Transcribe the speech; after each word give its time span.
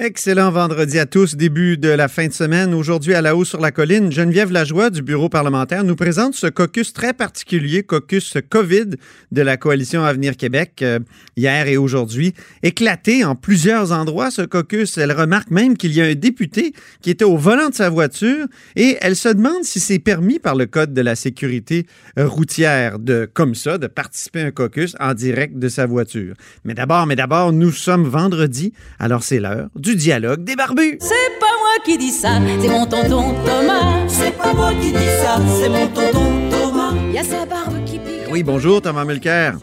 Excellent 0.00 0.52
vendredi 0.52 0.96
à 1.00 1.06
tous, 1.06 1.34
début 1.34 1.76
de 1.76 1.88
la 1.88 2.06
fin 2.06 2.28
de 2.28 2.32
semaine. 2.32 2.72
Aujourd'hui, 2.72 3.14
à 3.14 3.20
la 3.20 3.34
haut 3.34 3.44
sur 3.44 3.60
la 3.60 3.72
colline, 3.72 4.12
Geneviève 4.12 4.52
Lajoie 4.52 4.90
du 4.90 5.02
bureau 5.02 5.28
parlementaire 5.28 5.82
nous 5.82 5.96
présente 5.96 6.36
ce 6.36 6.46
caucus 6.46 6.92
très 6.92 7.12
particulier, 7.12 7.82
caucus 7.82 8.36
COVID 8.48 8.90
de 9.32 9.42
la 9.42 9.56
coalition 9.56 10.04
Avenir 10.04 10.36
Québec, 10.36 10.82
euh, 10.82 11.00
hier 11.36 11.66
et 11.66 11.76
aujourd'hui. 11.76 12.32
Éclaté 12.62 13.24
en 13.24 13.34
plusieurs 13.34 13.90
endroits, 13.90 14.30
ce 14.30 14.42
caucus. 14.42 14.96
Elle 14.98 15.10
remarque 15.10 15.50
même 15.50 15.76
qu'il 15.76 15.92
y 15.92 16.00
a 16.00 16.04
un 16.04 16.14
député 16.14 16.74
qui 17.02 17.10
était 17.10 17.24
au 17.24 17.36
volant 17.36 17.68
de 17.68 17.74
sa 17.74 17.90
voiture 17.90 18.46
et 18.76 18.98
elle 19.00 19.16
se 19.16 19.30
demande 19.30 19.64
si 19.64 19.80
c'est 19.80 19.98
permis 19.98 20.38
par 20.38 20.54
le 20.54 20.66
Code 20.66 20.94
de 20.94 21.00
la 21.00 21.16
sécurité 21.16 21.86
routière 22.16 23.00
de, 23.00 23.28
comme 23.34 23.56
ça, 23.56 23.78
de 23.78 23.88
participer 23.88 24.42
à 24.42 24.46
un 24.46 24.50
caucus 24.52 24.94
en 25.00 25.14
direct 25.14 25.58
de 25.58 25.68
sa 25.68 25.86
voiture. 25.86 26.36
Mais 26.64 26.74
d'abord, 26.74 27.08
mais 27.08 27.16
d'abord, 27.16 27.52
nous 27.52 27.72
sommes 27.72 28.06
vendredi, 28.06 28.72
alors 29.00 29.24
c'est 29.24 29.40
l'heure 29.40 29.68
du 29.87 29.87
dialogue 29.94 30.44
des 30.44 30.56
barbus. 30.56 30.98
C'est 31.00 31.38
pas 31.40 31.46
moi 31.60 31.84
qui 31.84 31.98
dis 31.98 32.10
ça, 32.10 32.38
c'est 32.60 32.68
mon 32.68 32.86
tonton 32.86 33.34
Thomas. 33.44 34.06
C'est 34.08 34.36
pas 34.36 34.52
moi 34.54 34.70
qui 34.80 34.92
dis 34.92 35.12
ça, 35.22 35.36
c'est 35.60 35.68
mon 35.68 35.86
tonton 35.88 36.50
Thomas. 36.50 36.94
Y 37.12 37.18
a 37.18 37.22
sa 37.24 37.46
barbe 37.46 37.84
qui 37.84 37.98
pique. 37.98 38.28
Oui, 38.30 38.42
bonjour 38.42 38.82
Thomas 38.82 39.04
Mulcair. 39.04 39.54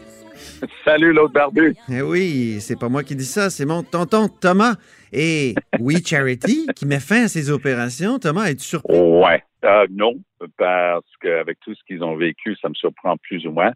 Salut 0.84 1.12
l'autre 1.12 1.34
barbu. 1.34 1.76
Eh 1.90 2.02
oui, 2.02 2.58
c'est 2.60 2.78
pas 2.78 2.88
moi 2.88 3.02
qui 3.02 3.14
dis 3.14 3.26
ça, 3.26 3.50
c'est 3.50 3.66
mon 3.66 3.82
tonton 3.82 4.28
Thomas. 4.28 4.74
Et 5.12 5.54
We 5.78 6.04
Charity 6.04 6.66
qui 6.74 6.86
met 6.86 7.00
fin 7.00 7.24
à 7.24 7.28
ses 7.28 7.50
opérations. 7.50 8.18
Thomas, 8.18 8.46
es-tu 8.46 8.64
surpris? 8.64 8.96
Ouais. 8.96 9.42
Euh, 9.64 9.86
non, 9.90 10.14
parce 10.58 11.04
qu'avec 11.20 11.58
tout 11.60 11.74
ce 11.74 11.80
qu'ils 11.86 12.02
ont 12.04 12.16
vécu, 12.16 12.56
ça 12.60 12.68
me 12.68 12.74
surprend 12.74 13.16
plus 13.16 13.46
ou 13.46 13.50
moins. 13.50 13.72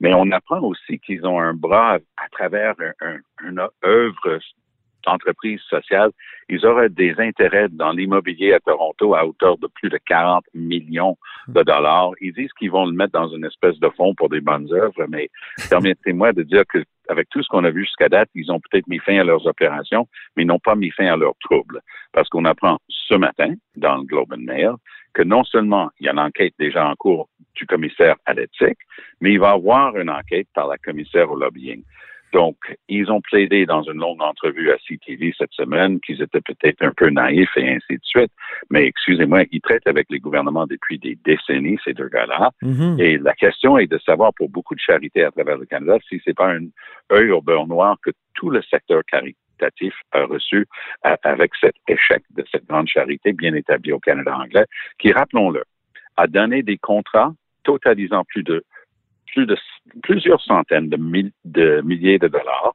Mais 0.00 0.12
on 0.14 0.30
apprend 0.30 0.60
aussi 0.60 0.98
qu'ils 1.00 1.24
ont 1.26 1.40
un 1.40 1.54
bras 1.54 1.94
à 1.94 2.28
travers 2.30 2.74
un, 3.00 3.06
un, 3.08 3.48
une 3.48 3.60
œuvre 3.84 4.40
entreprise 5.06 5.60
sociale, 5.68 6.10
ils 6.48 6.64
auraient 6.66 6.88
des 6.88 7.14
intérêts 7.18 7.68
dans 7.70 7.92
l'immobilier 7.92 8.52
à 8.52 8.60
Toronto 8.60 9.14
à 9.14 9.26
hauteur 9.26 9.58
de 9.58 9.68
plus 9.68 9.88
de 9.88 9.98
40 10.06 10.44
millions 10.54 11.16
de 11.48 11.62
dollars. 11.62 12.10
Ils 12.20 12.32
disent 12.32 12.52
qu'ils 12.58 12.70
vont 12.70 12.86
le 12.86 12.92
mettre 12.92 13.12
dans 13.12 13.28
une 13.28 13.44
espèce 13.44 13.78
de 13.78 13.88
fonds 13.90 14.14
pour 14.14 14.28
des 14.28 14.40
bonnes 14.40 14.72
œuvres, 14.72 15.06
mais 15.08 15.28
permettez-moi 15.70 16.32
de 16.32 16.42
dire 16.42 16.64
que 16.68 16.84
avec 17.08 17.28
tout 17.30 17.42
ce 17.42 17.48
qu'on 17.48 17.64
a 17.64 17.70
vu 17.70 17.84
jusqu'à 17.84 18.08
date, 18.08 18.28
ils 18.34 18.50
ont 18.50 18.60
peut-être 18.60 18.86
mis 18.86 18.98
fin 18.98 19.18
à 19.18 19.24
leurs 19.24 19.46
opérations, 19.46 20.06
mais 20.36 20.44
ils 20.44 20.46
n'ont 20.46 20.58
pas 20.58 20.76
mis 20.76 20.90
fin 20.90 21.06
à 21.06 21.16
leurs 21.16 21.36
troubles. 21.40 21.80
Parce 22.12 22.28
qu'on 22.28 22.44
apprend 22.44 22.78
ce 22.88 23.14
matin 23.14 23.54
dans 23.76 23.96
le 23.96 24.04
Globe 24.04 24.32
and 24.32 24.44
Mail 24.44 24.74
que 25.14 25.22
non 25.22 25.44
seulement 25.44 25.90
il 26.00 26.06
y 26.06 26.08
a 26.08 26.12
une 26.12 26.18
enquête 26.18 26.54
déjà 26.58 26.88
en 26.88 26.94
cours 26.94 27.28
du 27.54 27.66
commissaire 27.66 28.16
à 28.24 28.32
l'éthique, 28.32 28.78
mais 29.20 29.32
il 29.32 29.40
va 29.40 29.50
y 29.50 29.54
avoir 29.54 29.96
une 29.96 30.10
enquête 30.10 30.48
par 30.54 30.68
la 30.68 30.78
commissaire 30.78 31.30
au 31.30 31.36
lobbying. 31.36 31.82
Donc, 32.32 32.56
ils 32.88 33.10
ont 33.12 33.20
plaidé 33.20 33.66
dans 33.66 33.82
une 33.82 33.98
longue 33.98 34.22
entrevue 34.22 34.70
à 34.70 34.76
CTV 34.78 35.34
cette 35.36 35.52
semaine 35.52 36.00
qu'ils 36.00 36.22
étaient 36.22 36.40
peut-être 36.40 36.82
un 36.82 36.92
peu 36.96 37.10
naïfs 37.10 37.56
et 37.56 37.68
ainsi 37.68 37.94
de 37.98 38.04
suite. 38.04 38.30
Mais 38.70 38.86
excusez-moi, 38.86 39.44
ils 39.52 39.60
traitent 39.60 39.86
avec 39.86 40.06
les 40.10 40.18
gouvernements 40.18 40.66
depuis 40.66 40.98
des 40.98 41.18
décennies, 41.24 41.78
ces 41.84 41.92
deux 41.92 42.08
gars-là. 42.08 42.50
Mhm. 42.62 42.96
Et 42.98 43.18
la 43.18 43.34
question 43.34 43.76
est 43.76 43.86
de 43.86 43.98
savoir 43.98 44.32
pour 44.34 44.48
beaucoup 44.48 44.74
de 44.74 44.80
charités 44.80 45.24
à 45.24 45.30
travers 45.30 45.58
le 45.58 45.66
Canada 45.66 45.98
si 46.08 46.20
c'est 46.24 46.34
pas 46.36 46.52
un 46.54 46.66
œil 47.12 47.30
au 47.30 47.42
beurre 47.42 47.66
noir 47.66 47.96
que 48.02 48.10
tout 48.34 48.48
le 48.48 48.62
secteur 48.62 49.02
caritatif 49.04 49.94
a 50.12 50.24
reçu 50.24 50.66
à- 51.02 51.18
avec 51.24 51.52
cet 51.60 51.74
échec 51.86 52.22
de 52.30 52.44
cette 52.50 52.66
grande 52.66 52.88
charité 52.88 53.32
bien 53.32 53.54
établie 53.54 53.92
au 53.92 54.00
Canada 54.00 54.36
anglais, 54.36 54.64
qui, 54.98 55.12
rappelons-le, 55.12 55.64
a 56.16 56.26
donné 56.26 56.62
des 56.62 56.78
contrats 56.78 57.32
totalisant 57.62 58.24
plus 58.24 58.42
de 58.42 58.64
plus 59.32 59.46
de 59.46 59.56
plusieurs 60.02 60.40
centaines 60.42 60.88
de, 60.88 60.96
de 61.44 61.80
milliers 61.82 62.18
de 62.18 62.28
dollars 62.28 62.74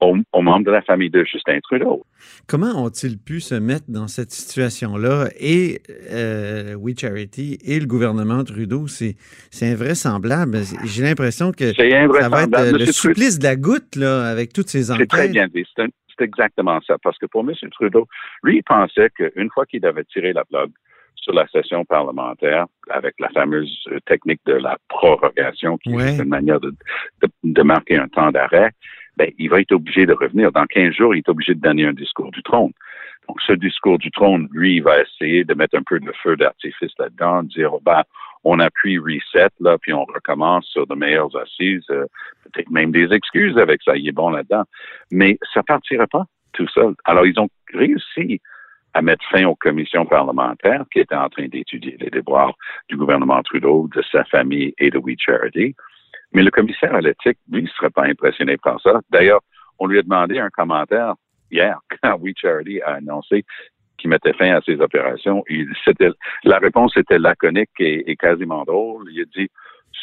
aux, 0.00 0.16
aux 0.32 0.42
membres 0.42 0.66
de 0.66 0.70
la 0.70 0.82
famille 0.82 1.08
de 1.10 1.24
Justin 1.24 1.60
Trudeau. 1.60 2.04
Comment 2.46 2.84
ont-ils 2.84 3.18
pu 3.18 3.40
se 3.40 3.54
mettre 3.54 3.84
dans 3.88 4.08
cette 4.08 4.32
situation-là? 4.32 5.28
Et 5.38 5.80
euh, 6.10 6.74
We 6.74 6.94
Charity 6.98 7.58
et 7.64 7.78
le 7.80 7.86
gouvernement 7.86 8.42
Trudeau, 8.44 8.86
c'est 8.88 9.16
invraisemblable. 9.62 10.58
J'ai 10.84 11.02
l'impression 11.02 11.52
que 11.52 11.72
C'est 11.72 11.90
ça 11.90 12.28
va 12.28 12.42
être 12.42 12.50
le 12.50 12.72
Monsieur 12.72 12.86
Trudeau- 12.86 12.92
supplice 12.92 13.38
de 13.38 13.44
la 13.44 13.56
goutte 13.56 13.96
là, 13.96 14.24
avec 14.26 14.52
toutes 14.52 14.68
ces 14.68 14.84
C'est 14.84 15.06
très 15.06 15.20
enquêtes. 15.22 15.32
bien 15.32 15.48
dit. 15.48 15.64
C'est 15.76 16.24
exactement 16.24 16.80
ça. 16.86 16.96
Parce 17.02 17.18
que 17.18 17.26
pour 17.26 17.40
M. 17.48 17.54
Trudeau, 17.72 18.06
lui, 18.42 18.56
il 18.58 18.62
pensait 18.62 19.10
qu'une 19.10 19.50
fois 19.50 19.66
qu'il 19.66 19.84
avait 19.86 20.04
tiré 20.04 20.32
la 20.32 20.44
blog 20.50 20.70
sur 21.24 21.32
la 21.32 21.46
session 21.48 21.84
parlementaire 21.86 22.66
avec 22.90 23.14
la 23.18 23.30
fameuse 23.30 23.74
euh, 23.90 23.98
technique 24.06 24.40
de 24.46 24.52
la 24.54 24.76
prorogation, 24.88 25.78
qui 25.78 25.94
Ouais. 25.94 26.12
est 26.14 26.18
une 26.22 26.28
manière 26.28 26.60
de, 26.60 26.70
de, 27.22 27.28
de 27.42 27.62
marquer 27.62 27.96
un 27.96 28.08
temps 28.08 28.30
d'arrêt, 28.30 28.70
ben, 29.16 29.30
il 29.38 29.48
va 29.48 29.60
être 29.60 29.72
obligé 29.72 30.06
de 30.06 30.12
revenir. 30.12 30.52
Dans 30.52 30.66
15 30.66 30.92
jours, 30.92 31.14
il 31.14 31.18
est 31.18 31.28
obligé 31.28 31.54
de 31.54 31.60
donner 31.60 31.86
un 31.86 31.92
discours 31.92 32.30
du 32.30 32.42
trône. 32.42 32.72
Donc, 33.26 33.40
ce 33.46 33.54
discours 33.54 33.96
du 33.98 34.10
trône, 34.10 34.48
lui, 34.52 34.76
il 34.76 34.82
va 34.82 35.00
essayer 35.00 35.44
de 35.44 35.54
mettre 35.54 35.76
un 35.78 35.82
peu 35.82 35.98
de 35.98 36.12
feu 36.22 36.36
d'artifice 36.36 36.92
là-dedans, 36.98 37.42
de 37.42 37.48
dire, 37.48 37.70
ben, 37.82 38.02
on 38.46 38.58
appuie 38.58 38.98
reset, 38.98 39.48
là, 39.60 39.78
puis 39.80 39.94
on 39.94 40.04
recommence 40.04 40.66
sur 40.66 40.86
de 40.86 40.94
meilleures 40.94 41.34
assises, 41.36 41.86
euh, 41.90 42.04
peut-être 42.52 42.70
même 42.70 42.92
des 42.92 43.10
excuses 43.14 43.56
avec 43.56 43.80
ça, 43.82 43.96
il 43.96 44.06
est 44.06 44.12
bon 44.12 44.28
là-dedans. 44.28 44.64
Mais 45.10 45.38
ça 45.54 45.62
partira 45.62 46.06
pas 46.06 46.24
tout 46.52 46.68
seul. 46.68 46.94
Alors, 47.04 47.24
ils 47.24 47.38
ont 47.40 47.48
réussi 47.72 48.40
à 48.94 49.02
mettre 49.02 49.24
fin 49.30 49.44
aux 49.44 49.56
commissions 49.56 50.06
parlementaires 50.06 50.84
qui 50.92 51.00
étaient 51.00 51.14
en 51.14 51.28
train 51.28 51.48
d'étudier 51.48 51.96
les 51.98 52.10
déboires 52.10 52.54
du 52.88 52.96
gouvernement 52.96 53.42
Trudeau, 53.42 53.88
de 53.94 54.02
sa 54.10 54.24
famille 54.24 54.72
et 54.78 54.90
de 54.90 54.98
We 54.98 55.16
Charity. 55.18 55.74
Mais 56.32 56.42
le 56.42 56.50
commissaire 56.50 56.94
à 56.94 57.00
l'éthique, 57.00 57.38
lui, 57.50 57.62
ne 57.62 57.68
serait 57.68 57.90
pas 57.90 58.04
impressionné 58.04 58.56
par 58.56 58.80
ça. 58.80 59.00
D'ailleurs, 59.10 59.40
on 59.78 59.86
lui 59.86 59.98
a 59.98 60.02
demandé 60.02 60.38
un 60.38 60.50
commentaire 60.50 61.14
hier 61.50 61.78
quand 62.02 62.16
We 62.20 62.34
Charity 62.36 62.80
a 62.82 62.94
annoncé 62.94 63.44
qu'il 63.98 64.10
mettait 64.10 64.32
fin 64.32 64.54
à 64.54 64.60
ses 64.62 64.80
opérations. 64.80 65.44
La 66.44 66.58
réponse 66.58 66.96
était 66.96 67.18
laconique 67.18 67.70
et 67.78 68.16
quasiment 68.16 68.64
drôle. 68.64 69.08
Il 69.10 69.22
a 69.22 69.24
dit 69.24 69.48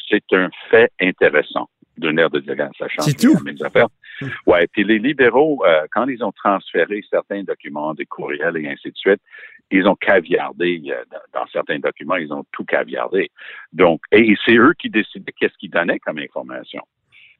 c'est 0.10 0.24
un 0.34 0.50
fait 0.70 0.92
intéressant 1.02 1.70
d'une 1.98 2.20
aire 2.20 2.30
de 2.30 2.40
dire 2.40 2.56
ça 2.78 2.88
change 2.88 3.06
C'est 3.06 3.18
tout. 3.18 3.38
mes 3.44 3.62
affaires. 3.64 3.88
Ouais, 4.46 4.68
puis 4.68 4.84
les 4.84 5.00
libéraux, 5.00 5.64
euh, 5.66 5.86
quand 5.92 6.08
ils 6.08 6.24
ont 6.24 6.32
transféré 6.32 7.02
certains 7.10 7.44
documents, 7.44 7.94
des 7.94 8.06
courriels 8.06 8.58
et 8.58 8.68
ainsi 8.68 8.92
de 8.92 8.98
suite, 8.98 9.22
ils 9.72 9.88
ont 9.88 9.96
caviardé 9.96 10.82
euh, 10.88 11.04
dans, 11.34 11.48
certains 11.48 11.80
documents, 11.80 12.16
ils 12.16 12.32
ont 12.32 12.44
tout 12.52 12.66
caviardé. 12.66 13.32
Donc, 13.74 14.02
et 14.12 14.36
c'est 14.46 14.56
eux 14.56 14.74
qui 14.78 14.90
décidaient 14.90 15.32
qu'est-ce 15.32 15.58
qu'ils 15.58 15.72
donnaient 15.72 16.00
comme 16.00 16.20
information. 16.20 16.82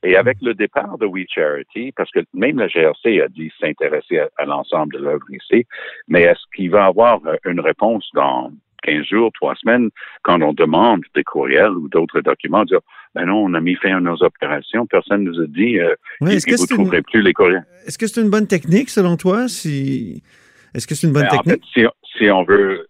Et 0.04 0.16
avec 0.16 0.38
le 0.42 0.56
départ 0.56 0.98
de 0.98 1.06
We 1.06 1.26
Charity, 1.30 1.92
parce 1.92 2.10
que 2.10 2.22
même 2.34 2.58
la 2.58 2.68
GRC 2.68 3.22
a 3.22 3.28
dit 3.28 3.52
s'intéresser 3.60 4.20
à, 4.20 4.30
à 4.38 4.46
l'ensemble 4.46 4.94
de 4.94 5.00
l'œuvre 5.00 5.30
ici, 5.30 5.68
mais 6.08 6.24
est-ce 6.24 6.42
qu'il 6.56 6.72
va 6.72 6.86
y 6.86 6.88
avoir 6.88 7.20
euh, 7.28 7.36
une 7.46 7.60
réponse 7.60 8.10
dans 8.14 8.52
15 8.82 9.06
jours, 9.06 9.32
trois 9.34 9.56
semaines, 9.56 9.90
quand 10.24 10.42
on 10.42 10.54
demande 10.54 11.02
des 11.16 11.24
courriels 11.24 11.72
ou 11.72 11.88
d'autres 11.90 12.22
documents, 12.22 12.66
dire, 12.66 12.80
ben 13.16 13.26
non, 13.26 13.44
on 13.44 13.54
a 13.54 13.62
mis 13.62 13.76
fin 13.76 13.98
à 13.98 14.00
nos 14.00 14.22
opérations, 14.24 14.86
personne 14.86 15.24
nous 15.24 15.40
a 15.40 15.48
dit, 15.48 15.80
euh, 15.80 15.94
Est-ce 16.28 16.46
que 16.46 16.52
vous 16.52 16.66
c'est 16.66 16.74
trouverez 16.74 16.98
une, 16.98 17.04
plus 17.04 17.22
les 17.22 17.34
courriels. 17.34 17.66
est-ce 17.86 17.98
que 17.98 18.08
c'est 18.08 18.22
une 18.22 18.30
bonne 18.30 18.48
technique 18.48 18.90
selon 18.90 19.18
toi? 19.18 19.48
Si... 19.48 20.24
Est-ce 20.74 20.88
que 20.88 20.96
c'est 20.96 21.08
une 21.08 21.14
bonne 21.14 21.28
Ben, 21.30 21.40
en 21.40 21.44
fait, 21.44 21.58
technique? 21.58 21.70
si, 21.74 21.86
si 22.18 22.32
on 22.32 22.44
veut 22.44 22.88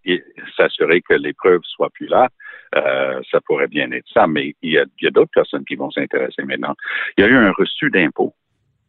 s'assurer 0.55 1.01
que 1.01 1.13
les 1.15 1.33
preuves 1.33 1.61
soient 1.63 1.89
plus 1.89 2.07
là, 2.07 2.29
euh, 2.75 3.19
ça 3.29 3.41
pourrait 3.41 3.67
bien 3.67 3.91
être 3.91 4.05
ça, 4.13 4.27
mais 4.27 4.55
il 4.61 4.71
y 4.73 4.77
a, 4.77 4.85
il 5.01 5.05
y 5.05 5.07
a 5.07 5.11
d'autres 5.11 5.31
personnes 5.33 5.65
qui 5.65 5.75
vont 5.75 5.91
s'intéresser 5.91 6.43
maintenant. 6.43 6.75
Il 7.17 7.23
y 7.23 7.27
a 7.27 7.29
eu 7.29 7.35
un 7.35 7.51
reçu 7.51 7.89
d'impôt 7.89 8.33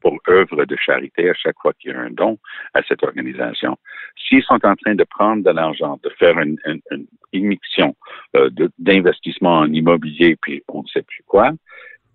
pour 0.02 0.18
œuvre 0.28 0.64
de 0.64 0.76
charité 0.76 1.30
à 1.30 1.34
chaque 1.34 1.56
fois 1.62 1.72
qu'il 1.74 1.92
y 1.92 1.94
a 1.94 2.00
un 2.00 2.10
don 2.10 2.38
à 2.74 2.82
cette 2.82 3.02
organisation. 3.02 3.78
S'ils 4.16 4.42
sont 4.42 4.58
en 4.64 4.74
train 4.74 4.94
de 4.94 5.04
prendre 5.04 5.42
de 5.44 5.50
l'argent, 5.50 5.98
de 6.02 6.10
faire 6.10 6.38
une, 6.38 6.58
une, 6.66 6.80
une 6.90 7.06
immixtion 7.32 7.94
euh, 8.36 8.50
d'investissement 8.78 9.58
en 9.60 9.72
immobilier, 9.72 10.36
puis 10.42 10.62
on 10.68 10.82
ne 10.82 10.88
sait 10.88 11.02
plus 11.02 11.22
quoi, 11.26 11.52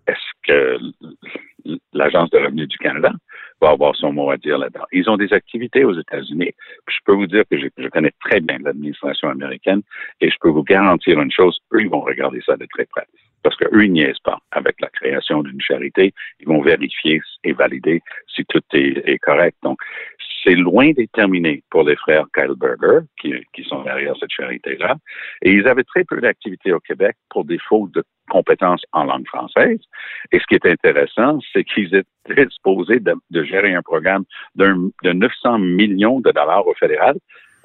est-ce 0.06 0.30
que 0.42 0.78
l'Agence 1.92 2.30
de 2.30 2.38
revenus 2.38 2.68
du 2.68 2.78
Canada 2.78 3.12
va 3.60 3.70
avoir 3.70 3.94
son 3.96 4.12
mot 4.12 4.30
à 4.30 4.36
dire 4.36 4.58
là-dedans? 4.58 4.86
Ils 4.92 5.08
ont 5.10 5.16
des 5.16 5.32
activités 5.32 5.84
aux 5.84 5.98
États-Unis. 5.98 6.52
Je 6.88 6.98
peux 7.04 7.12
vous 7.12 7.26
dire 7.26 7.44
que 7.50 7.58
je, 7.58 7.66
je 7.76 7.88
connais 7.88 8.12
très 8.24 8.40
bien 8.40 8.58
l'administration 8.58 9.28
américaine 9.28 9.82
et 10.20 10.30
je 10.30 10.36
peux 10.40 10.48
vous 10.48 10.62
garantir 10.62 11.20
une 11.20 11.32
chose, 11.32 11.58
eux, 11.72 11.82
ils 11.82 11.90
vont 11.90 12.00
regarder 12.00 12.40
ça 12.46 12.56
de 12.56 12.66
très 12.66 12.86
près. 12.86 13.06
Parce 13.42 13.56
qu'eux, 13.56 13.84
ils 13.84 13.92
niaisent 13.92 14.20
pas 14.20 14.38
avec 14.50 14.80
la 14.80 14.88
création 14.88 15.42
d'une 15.42 15.60
charité. 15.60 16.12
Ils 16.40 16.48
vont 16.48 16.60
vérifier 16.60 17.20
et 17.44 17.52
valider 17.52 18.02
si 18.34 18.44
tout 18.46 18.62
est, 18.72 19.18
correct. 19.18 19.56
Donc, 19.62 19.78
c'est 20.44 20.54
loin 20.54 20.90
d'être 20.92 21.12
terminé 21.12 21.62
pour 21.70 21.82
les 21.82 21.96
frères 21.96 22.26
Keilberger, 22.34 23.00
qui, 23.20 23.34
qui 23.52 23.64
sont 23.64 23.82
derrière 23.82 24.14
cette 24.18 24.30
charité-là. 24.30 24.96
Et 25.42 25.52
ils 25.52 25.66
avaient 25.66 25.84
très 25.84 26.04
peu 26.04 26.20
d'activité 26.20 26.72
au 26.72 26.80
Québec 26.80 27.16
pour 27.30 27.44
défaut 27.44 27.88
de 27.92 28.04
compétences 28.28 28.82
en 28.92 29.04
langue 29.04 29.26
française. 29.26 29.80
Et 30.32 30.38
ce 30.38 30.44
qui 30.46 30.54
est 30.54 30.66
intéressant, 30.66 31.38
c'est 31.52 31.64
qu'ils 31.64 31.94
étaient 31.94 32.46
disposés 32.46 33.00
de, 33.00 33.14
de, 33.30 33.44
gérer 33.44 33.74
un 33.74 33.82
programme 33.82 34.24
de 34.54 35.12
900 35.12 35.58
millions 35.58 36.20
de 36.20 36.30
dollars 36.30 36.66
au 36.66 36.74
fédéral. 36.74 37.16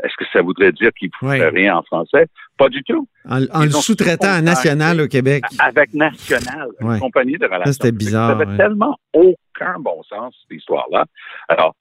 Est-ce 0.03 0.13
que 0.17 0.25
ça 0.33 0.41
voudrait 0.41 0.71
dire 0.73 0.91
qu'ils 0.93 1.07
ne 1.07 1.17
pouvaient 1.17 1.49
rien 1.49 1.77
en 1.77 1.83
français? 1.83 2.27
Pas 2.57 2.69
du 2.69 2.83
tout. 2.83 3.07
En, 3.27 3.39
le 3.63 3.69
sous-traitant 3.69 4.31
à 4.31 4.41
National 4.41 5.01
au 5.01 5.07
Québec. 5.07 5.43
Avec 5.59 5.93
National, 5.93 6.67
une 6.81 6.99
compagnie 6.99 7.37
de 7.37 7.45
relations. 7.45 7.71
C'était 7.71 7.91
bizarre. 7.91 8.37
Ça 8.37 8.45
n'avait 8.45 8.57
tellement 8.57 8.97
aucun 9.13 9.79
bon 9.79 10.03
sens, 10.03 10.35
cette 10.41 10.57
histoire-là. 10.57 11.05
Alors, 11.47 11.75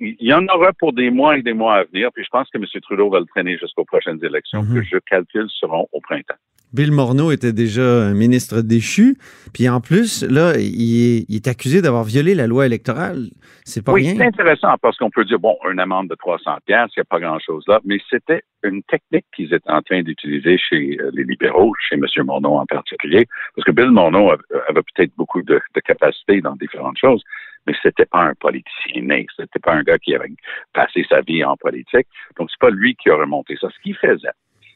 il 0.00 0.16
y 0.20 0.32
en 0.32 0.46
aura 0.46 0.72
pour 0.72 0.92
des 0.92 1.10
mois 1.10 1.36
et 1.36 1.42
des 1.42 1.52
mois 1.52 1.76
à 1.76 1.84
venir, 1.84 2.10
puis 2.14 2.24
je 2.24 2.30
pense 2.30 2.48
que 2.50 2.58
M. 2.58 2.64
Trudeau 2.82 3.10
va 3.10 3.20
le 3.20 3.26
traîner 3.26 3.58
jusqu'aux 3.58 3.84
prochaines 3.84 4.24
élections, 4.24 4.62
mm-hmm. 4.62 4.74
que 4.74 4.82
je 4.82 4.98
calcule 4.98 5.48
seront 5.50 5.86
au 5.92 6.00
printemps. 6.00 6.34
Bill 6.72 6.92
Morneau 6.92 7.30
était 7.30 7.52
déjà 7.52 7.82
un 7.82 8.14
ministre 8.14 8.60
déchu. 8.60 9.16
Puis 9.54 9.68
en 9.68 9.80
plus, 9.80 10.22
là, 10.22 10.52
il 10.58 11.24
est, 11.34 11.48
accusé 11.48 11.80
d'avoir 11.80 12.04
violé 12.04 12.34
la 12.34 12.46
loi 12.46 12.66
électorale. 12.66 13.28
C'est 13.64 13.84
pas 13.84 13.92
rien. 13.92 14.12
Oui, 14.12 14.18
c'est 14.18 14.26
intéressant 14.26 14.74
parce 14.82 14.96
qu'on 14.98 15.10
peut 15.10 15.24
dire, 15.24 15.38
bon, 15.38 15.56
une 15.70 15.80
amende 15.80 16.08
de 16.08 16.14
300 16.14 16.58
pièces, 16.66 16.90
il 16.96 17.00
n'y 17.00 17.02
a 17.02 17.04
pas 17.04 17.20
grand-chose 17.20 17.64
là, 17.68 17.80
mais 17.84 17.98
c'était 18.10 18.42
une 18.62 18.82
technique 18.82 19.24
qu'ils 19.34 19.54
étaient 19.54 19.70
en 19.70 19.82
train 19.82 20.02
d'utiliser 20.02 20.58
chez 20.58 20.98
euh, 21.00 21.10
les 21.14 21.24
libéraux, 21.24 21.72
chez 21.88 21.94
M. 21.94 22.04
Morneau 22.24 22.56
en 22.56 22.66
particulier, 22.66 23.26
parce 23.54 23.64
que 23.64 23.72
Bill 23.72 23.90
Morneau 23.90 24.30
avait, 24.30 24.82
peut-être 24.94 25.12
beaucoup 25.16 25.42
de, 25.42 25.60
de 25.74 25.80
capacités 25.80 26.40
dans 26.40 26.56
différentes 26.56 26.98
choses, 26.98 27.22
mais 27.66 27.74
c'était 27.82 28.06
pas 28.06 28.24
un 28.24 28.34
politicien 28.34 29.02
né, 29.02 29.26
c'était 29.36 29.60
pas 29.60 29.74
un 29.74 29.82
gars 29.82 29.98
qui 29.98 30.14
avait 30.14 30.32
passé 30.72 31.06
sa 31.08 31.20
vie 31.20 31.44
en 31.44 31.56
politique, 31.56 32.08
donc 32.38 32.50
c'est 32.50 32.60
pas 32.60 32.70
lui 32.70 32.96
qui 32.96 33.10
a 33.10 33.16
remonté 33.16 33.56
ça. 33.60 33.68
Ce 33.70 33.82
qu'il 33.82 33.96
faisait, 33.96 34.28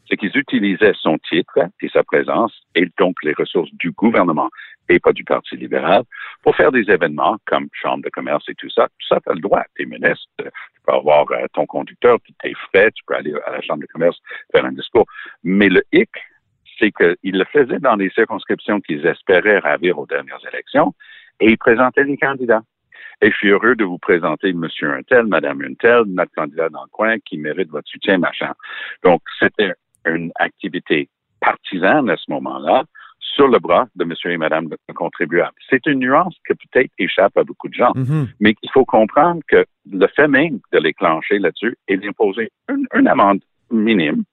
c'est 0.09 0.17
qu'ils 0.17 0.37
utilisaient 0.37 0.95
son 0.95 1.19
titre 1.19 1.59
et 1.81 1.89
sa 1.89 2.03
présence 2.03 2.53
et 2.75 2.89
donc 2.99 3.17
les 3.23 3.33
ressources 3.33 3.73
du 3.75 3.93
gouvernement 3.93 4.51
et 4.89 4.99
pas 4.99 5.13
du 5.13 5.25
Parti 5.25 5.57
libéral 5.57 6.03
pour 6.43 6.57
faire 6.57 6.73
des 6.73 6.91
événements 6.91 7.39
comme 7.47 7.69
Chambre 7.73 8.05
de 8.05 8.11
commerce 8.11 8.45
et 8.49 8.55
tout 8.55 8.69
ça. 8.71 8.89
Tout 8.89 9.07
ça, 9.09 9.21
tu 9.21 9.31
as 9.31 9.35
le 9.35 9.41
droit. 9.41 9.63
Tu 9.77 9.83
es 9.83 9.87
ministre, 9.87 10.27
tu 10.39 10.45
peux 10.87 10.93
avoir 10.93 11.31
euh, 11.33 11.47
ton 11.53 11.67
conducteur, 11.67 12.19
tu 12.25 12.33
es 12.45 12.53
frais, 12.69 12.91
tu 12.93 13.03
peux 13.07 13.15
aller 13.15 13.33
à 13.47 13.53
la 13.53 13.61
Chambre 13.63 13.83
de 13.83 13.87
commerce 13.87 14.19
faire 14.53 14.65
un 14.65 14.73
discours. 14.73 15.07
Mais 15.45 15.69
le 15.69 15.83
hic, 15.93 16.11
c'est 16.79 16.93
qu'ils 16.93 17.39
le 17.39 17.45
faisaient 17.45 17.79
dans 17.79 17.97
les 17.97 18.11
circonscriptions 18.11 18.81
qu'ils 18.81 19.07
espéraient 19.07 19.59
ravir 19.59 19.99
aux 19.99 20.07
dernières 20.07 20.41
élections 20.53 20.95
et 21.41 21.51
ils 21.51 21.59
présentaient 21.59 22.05
les 22.05 22.17
candidats. 22.17 22.63
Et 23.21 23.31
je 23.31 23.37
suis 23.37 23.51
heureux 23.51 23.77
de 23.77 23.85
vous 23.85 23.99
présenter 23.99 24.53
Monsieur 24.53 24.91
Untel, 24.91 25.27
Madame 25.27 25.63
Untel, 25.63 26.03
notre 26.09 26.33
candidat 26.33 26.69
dans 26.71 26.83
le 26.83 26.89
coin 26.91 27.19
qui 27.21 27.39
mérite 27.39 27.71
votre 27.71 27.89
soutien, 27.89 28.19
machin. 28.19 28.53
Donc, 29.05 29.23
c'était 29.39 29.75
une 30.07 30.33
activité 30.37 31.09
partisane 31.41 32.09
à 32.11 32.17
ce 32.17 32.31
moment-là 32.31 32.85
sur 33.19 33.49
le 33.49 33.59
bras 33.59 33.87
de 33.97 34.05
monsieur 34.05 34.31
et 34.31 34.37
madame 34.37 34.69
le 34.69 34.95
contribuable. 34.95 35.55
C'est 35.71 35.87
une 35.87 36.01
nuance 36.01 36.37
qui 36.47 36.55
peut-être 36.55 36.91
échappe 36.99 37.37
à 37.37 37.45
beaucoup 37.45 37.69
de 37.69 37.75
gens, 37.75 37.93
mm-hmm. 37.93 38.27
mais 38.41 38.55
il 38.63 38.71
faut 38.71 38.85
comprendre 38.85 39.41
que 39.49 39.65
le 39.91 40.07
fait 40.09 40.29
même 40.29 40.61
de 40.73 40.79
les 40.79 40.93
clencher 40.93 41.39
là-dessus 41.39 41.77
et 41.89 41.97
d'imposer 41.97 42.51
une 42.69 43.09
amende 43.09 43.41
minime, 43.71 44.25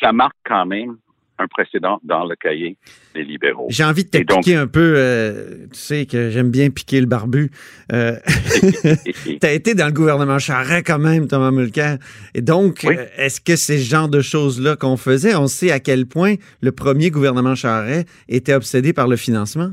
ça 0.00 0.12
marque 0.12 0.36
quand 0.44 0.66
même 0.66 0.96
un 1.38 1.46
précédent 1.48 1.98
dans 2.02 2.24
le 2.24 2.34
cahier 2.36 2.76
des 3.14 3.24
libéraux. 3.24 3.66
J'ai 3.70 3.84
envie 3.84 4.04
de 4.04 4.10
te 4.10 4.18
piquer 4.18 4.56
un 4.56 4.66
peu, 4.66 4.94
euh, 4.96 5.66
tu 5.72 5.78
sais 5.78 6.06
que 6.06 6.30
j'aime 6.30 6.50
bien 6.50 6.70
piquer 6.70 7.00
le 7.00 7.06
barbu. 7.06 7.50
Euh, 7.92 8.16
tu 9.24 9.38
as 9.42 9.52
été 9.52 9.74
dans 9.74 9.86
le 9.86 9.92
gouvernement 9.92 10.38
Charest 10.38 10.86
quand 10.86 10.98
même, 10.98 11.28
Thomas 11.28 11.50
Mulcair. 11.50 11.98
Et 12.34 12.40
donc, 12.40 12.84
euh, 12.84 13.06
est-ce 13.16 13.40
que 13.40 13.56
c'est 13.56 13.78
ce 13.78 13.88
genre 13.88 14.08
de 14.08 14.20
choses-là 14.20 14.76
qu'on 14.76 14.96
faisait? 14.96 15.34
On 15.34 15.46
sait 15.46 15.70
à 15.70 15.80
quel 15.80 16.06
point 16.06 16.34
le 16.60 16.72
premier 16.72 17.10
gouvernement 17.10 17.54
Charest 17.54 18.08
était 18.28 18.54
obsédé 18.54 18.92
par 18.92 19.08
le 19.08 19.16
financement. 19.16 19.70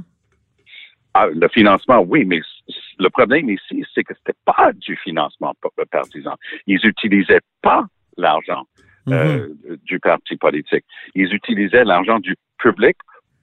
Ah, 1.13 1.27
le 1.27 1.47
financement, 1.49 2.03
oui, 2.07 2.25
mais 2.25 2.41
le 2.97 3.09
problème 3.09 3.49
ici, 3.49 3.85
c'est 3.93 4.03
que 4.03 4.13
c'était 4.15 4.37
pas 4.45 4.71
du 4.73 4.97
financement 4.97 5.53
partisan. 5.91 6.35
Ils 6.65 6.79
n'utilisaient 6.83 7.41
pas 7.61 7.85
l'argent 8.17 8.65
euh, 9.09 9.47
mhm. 9.47 9.77
du 9.83 9.99
parti 9.99 10.37
politique. 10.37 10.85
Ils 11.15 11.33
utilisaient 11.33 11.83
l'argent 11.83 12.19
du 12.19 12.35
public 12.57 12.97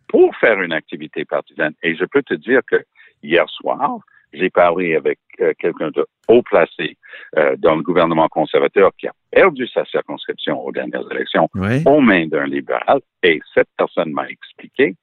pour 0.09 0.35
faire 0.37 0.61
une 0.61 0.73
activité 0.73 1.25
partisane. 1.25 1.75
Et 1.83 1.95
je 1.95 2.05
peux 2.05 2.23
te 2.23 2.35
dire 2.35 2.61
que 2.67 2.83
hier 3.23 3.49
soir, 3.49 3.99
j'ai 4.33 4.51
parlé 4.51 4.95
avec 4.95 5.19
euh, 5.41 5.53
quelqu'un 5.59 5.91
de 5.91 6.07
haut 6.29 6.43
placé 6.43 6.97
euh, 7.37 7.57
dans 7.59 7.77
le 7.77 7.83
gouvernement 7.83 8.29
conservateur 8.29 8.91
qui 8.99 9.07
a 9.09 9.12
perdu 9.31 9.67
sa 9.69 9.85
circonscription 9.85 10.65
aux 10.65 10.73
dernières 10.73 11.11
élections 11.11 11.49
aux 11.87 12.01
mains 12.01 12.27
d'un 12.27 12.47
libéral. 12.47 13.01
Et 13.23 13.41
cette 13.55 13.69
personne 13.77 14.12
m'a 14.12 14.29
expliqué 14.29 14.95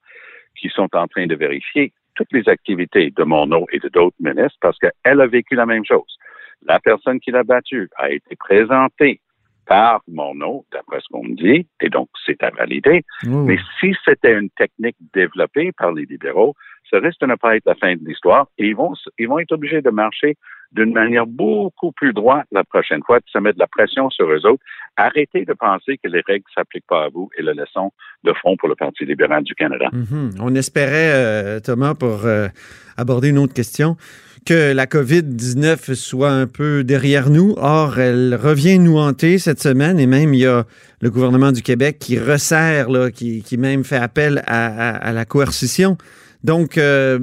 qu'ils 0.56 0.70
sont 0.70 0.88
en 0.94 1.06
train 1.06 1.26
de 1.26 1.34
vérifier 1.34 1.92
toutes 2.14 2.32
les 2.32 2.48
activités 2.48 3.12
de 3.16 3.22
Monod 3.22 3.66
et 3.72 3.78
de 3.78 3.88
d'autres 3.88 4.16
ministres 4.18 4.58
parce 4.60 4.78
qu'elle 4.78 5.20
a 5.20 5.26
vécu 5.26 5.54
la 5.54 5.66
même 5.66 5.84
chose. 5.84 6.18
La 6.66 6.80
personne 6.80 7.20
qui 7.20 7.30
l'a 7.30 7.44
battu 7.44 7.88
a 7.96 8.10
été 8.10 8.34
présentée 8.34 9.20
par 9.68 10.00
mon 10.08 10.34
nom, 10.34 10.64
d'après 10.72 10.98
ce 11.00 11.08
qu'on 11.12 11.24
me 11.24 11.36
dit, 11.36 11.66
et 11.82 11.90
donc 11.90 12.08
c'est 12.26 12.42
à 12.42 12.50
valider. 12.50 13.04
Mais 13.24 13.58
si 13.78 13.94
c'était 14.04 14.32
une 14.32 14.50
technique 14.50 14.96
développée 15.12 15.72
par 15.72 15.92
les 15.92 16.06
libéraux, 16.06 16.54
ça 16.90 16.98
risque 16.98 17.20
de 17.20 17.26
ne 17.26 17.34
pas 17.34 17.54
être 17.56 17.66
la 17.66 17.74
fin 17.74 17.94
de 17.94 18.04
l'histoire 18.04 18.48
et 18.56 18.68
ils 18.68 18.74
vont, 18.74 18.94
ils 19.18 19.28
vont 19.28 19.38
être 19.38 19.52
obligés 19.52 19.82
de 19.82 19.90
marcher 19.90 20.36
d'une 20.72 20.92
manière 20.92 21.26
beaucoup 21.26 21.92
plus 21.92 22.12
droite 22.12 22.46
la 22.52 22.64
prochaine 22.64 23.02
fois, 23.04 23.18
de 23.18 23.24
se 23.26 23.38
mettre 23.38 23.56
de 23.56 23.60
la 23.60 23.66
pression 23.66 24.10
sur 24.10 24.30
eux 24.30 24.46
autres. 24.46 24.62
Arrêtez 24.96 25.44
de 25.44 25.52
penser 25.54 25.98
que 26.02 26.08
les 26.08 26.22
règles 26.26 26.44
ne 26.48 26.60
s'appliquent 26.60 26.86
pas 26.86 27.04
à 27.04 27.08
vous 27.08 27.30
et 27.38 27.42
le 27.42 27.52
leçon 27.52 27.92
de 28.24 28.32
front 28.34 28.56
pour 28.56 28.68
le 28.68 28.74
Parti 28.74 29.04
libéral 29.04 29.44
du 29.44 29.54
Canada. 29.54 29.88
Mm-hmm. 29.92 30.38
On 30.40 30.54
espérait, 30.54 31.12
euh, 31.12 31.60
Thomas, 31.60 31.94
pour 31.94 32.26
euh, 32.26 32.48
aborder 32.96 33.30
une 33.30 33.38
autre 33.38 33.54
question, 33.54 33.96
que 34.44 34.72
la 34.72 34.86
COVID-19 34.86 35.94
soit 35.94 36.30
un 36.30 36.46
peu 36.46 36.84
derrière 36.84 37.30
nous. 37.30 37.54
Or, 37.56 37.98
elle 37.98 38.34
revient 38.34 38.78
nous 38.78 38.98
hanter 38.98 39.38
cette 39.38 39.60
semaine 39.60 39.98
et 39.98 40.06
même 40.06 40.34
il 40.34 40.40
y 40.40 40.46
a 40.46 40.64
le 41.00 41.10
gouvernement 41.10 41.52
du 41.52 41.62
Québec 41.62 41.98
qui 41.98 42.18
resserre, 42.18 42.90
là, 42.90 43.10
qui, 43.10 43.42
qui 43.42 43.56
même 43.56 43.84
fait 43.84 43.96
appel 43.96 44.42
à, 44.46 44.96
à, 44.96 45.12
la 45.12 45.24
coercition. 45.24 45.96
Donc, 46.44 46.78
euh, 46.78 47.18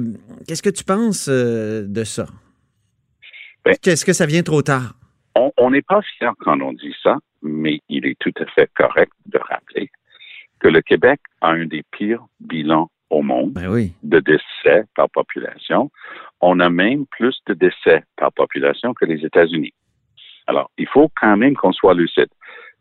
qu'est-ce 0.46 0.62
que 0.62 0.70
tu 0.70 0.84
penses 0.84 1.28
euh, 1.28 1.84
de 1.86 2.04
ça? 2.04 2.26
Ben, 3.64 3.74
Est-ce 3.84 4.04
que 4.04 4.12
ça 4.12 4.26
vient 4.26 4.42
trop 4.42 4.62
tard? 4.62 4.94
On 5.58 5.70
n'est 5.70 5.82
pas 5.82 6.00
fier 6.02 6.32
quand 6.40 6.60
on 6.60 6.72
dit 6.72 6.94
ça, 7.02 7.16
mais 7.42 7.80
il 7.88 8.06
est 8.06 8.16
tout 8.18 8.32
à 8.40 8.46
fait 8.46 8.70
correct 8.74 9.12
de 9.26 9.38
rappeler 9.38 9.90
que 10.60 10.68
le 10.68 10.80
Québec 10.80 11.20
a 11.40 11.50
un 11.50 11.66
des 11.66 11.82
pires 11.92 12.24
bilans 12.40 12.90
au 13.10 13.22
monde 13.22 13.52
ben 13.52 13.90
de 14.02 14.20
décès 14.20 14.84
par 14.94 15.08
population. 15.10 15.90
On 16.40 16.60
a 16.60 16.68
même 16.68 17.06
plus 17.06 17.38
de 17.46 17.54
décès 17.54 18.04
par 18.16 18.32
population 18.32 18.94
que 18.94 19.04
les 19.04 19.24
États-Unis. 19.24 19.72
Alors, 20.46 20.70
il 20.78 20.86
faut 20.86 21.10
quand 21.20 21.36
même 21.36 21.56
qu'on 21.56 21.72
soit 21.72 21.94
lucide. 21.94 22.28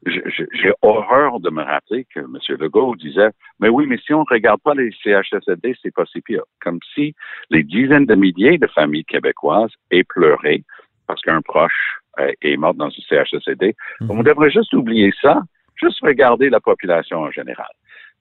J'ai 0.06 0.72
horreur 0.84 1.40
de 1.40 1.50
me 1.50 1.64
rappeler 1.64 2.06
que 2.14 2.20
M. 2.20 2.38
Legault 2.60 2.96
disait, 2.96 3.30
mais 3.60 3.70
oui, 3.70 3.88
mais 3.88 3.98
si 3.98 4.14
on 4.14 4.20
ne 4.20 4.30
regarde 4.30 4.62
pas 4.62 4.76
les 4.76 4.92
CHSLD, 5.04 5.76
c'est 5.82 5.94
pas 5.94 6.06
si 6.06 6.22
pire. 6.22 6.44
Comme 6.62 6.80
si 6.94 7.16
les 7.50 7.64
dizaines 7.64 8.06
de 8.06 8.14
milliers 8.14 8.60
de 8.60 8.68
familles 8.68 9.06
québécoises 9.06 9.72
aient 9.90 10.04
pleuré 10.04 10.64
parce 11.08 11.22
qu'un 11.22 11.42
proche 11.42 12.00
euh, 12.20 12.32
est 12.42 12.58
mort 12.58 12.74
dans 12.74 12.88
un 12.88 12.90
CHSLD. 13.10 13.76
Mhm. 14.02 14.12
On 14.12 14.24
devrait 14.24 14.52
juste 14.52 14.74
oublier 14.74 15.12
ça, 15.22 15.42
juste 15.76 16.00
regarder 16.02 16.50
la 16.50 16.60
population 16.60 17.20
en 17.20 17.32
général. 17.32 17.70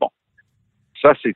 Bon, 0.00 0.09
ça, 1.00 1.12
c'est 1.23 1.35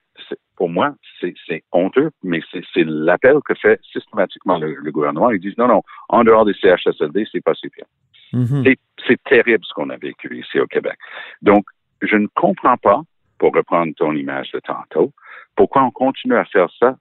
pour 0.58 0.68
moi, 0.68 0.92
c'est 1.20 1.62
honteux, 1.70 2.10
mais 2.24 2.40
c'est 2.52 2.84
l'appel 2.84 3.36
que 3.44 3.54
fait 3.54 3.80
systématiquement 3.92 4.58
le, 4.58 4.90
gouvernement. 4.90 5.30
Ils 5.30 5.38
disent 5.38 5.56
non, 5.56 5.68
non, 5.68 5.82
en 6.08 6.24
dehors 6.24 6.44
des 6.44 6.52
CHSLD, 6.54 7.28
c'est 7.30 7.40
pas 7.40 7.54
si 7.54 7.68
bien. 7.68 7.84
Mm-hmm. 8.32 8.76
C'est 9.06 9.22
terrible 9.22 9.64
ce 9.64 9.72
qu'on 9.72 9.88
a 9.90 9.96
vécu 9.96 10.36
ici 10.36 10.58
au 10.58 10.66
Québec. 10.66 10.98
Donc, 11.42 11.64
je 12.02 12.16
ne 12.16 12.26
comprends 12.34 12.76
pas, 12.76 13.02
pour 13.38 13.54
reprendre 13.54 13.92
ton 13.96 14.12
image 14.16 14.50
de 14.50 14.58
tantôt, 14.58 15.12
pourquoi 15.54 15.84
on 15.84 15.92
continue 15.92 16.34
à 16.34 16.44
faire 16.44 16.68
ça 16.80 16.96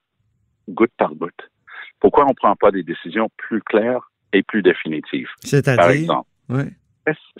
goutte 0.68 0.92
par 0.96 1.12
goutte. 1.16 1.50
Pourquoi 1.98 2.26
on 2.26 2.28
ne 2.28 2.34
prend 2.34 2.54
pas 2.54 2.70
des 2.70 2.84
décisions 2.84 3.28
plus 3.38 3.60
claires 3.62 4.08
et 4.32 4.44
plus 4.44 4.62
définitives? 4.62 5.30
C'est-à-dire? 5.40 5.82
Par 5.82 5.90
exemple, 5.90 6.28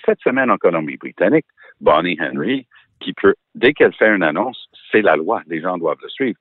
cette 0.05 0.21
semaine 0.23 0.51
en 0.51 0.57
Colombie-Britannique, 0.57 1.47
Bonnie 1.81 2.19
Henry 2.21 2.67
qui 3.01 3.13
peut, 3.13 3.35
dès 3.55 3.73
qu'elle 3.73 3.95
fait 3.95 4.15
une 4.15 4.23
annonce, 4.23 4.69
c'est 4.91 5.03
la 5.03 5.17
loi, 5.17 5.43
les 5.47 5.61
gens 5.61 5.79
doivent 5.79 5.99
le 6.03 6.09
suivre. 6.09 6.39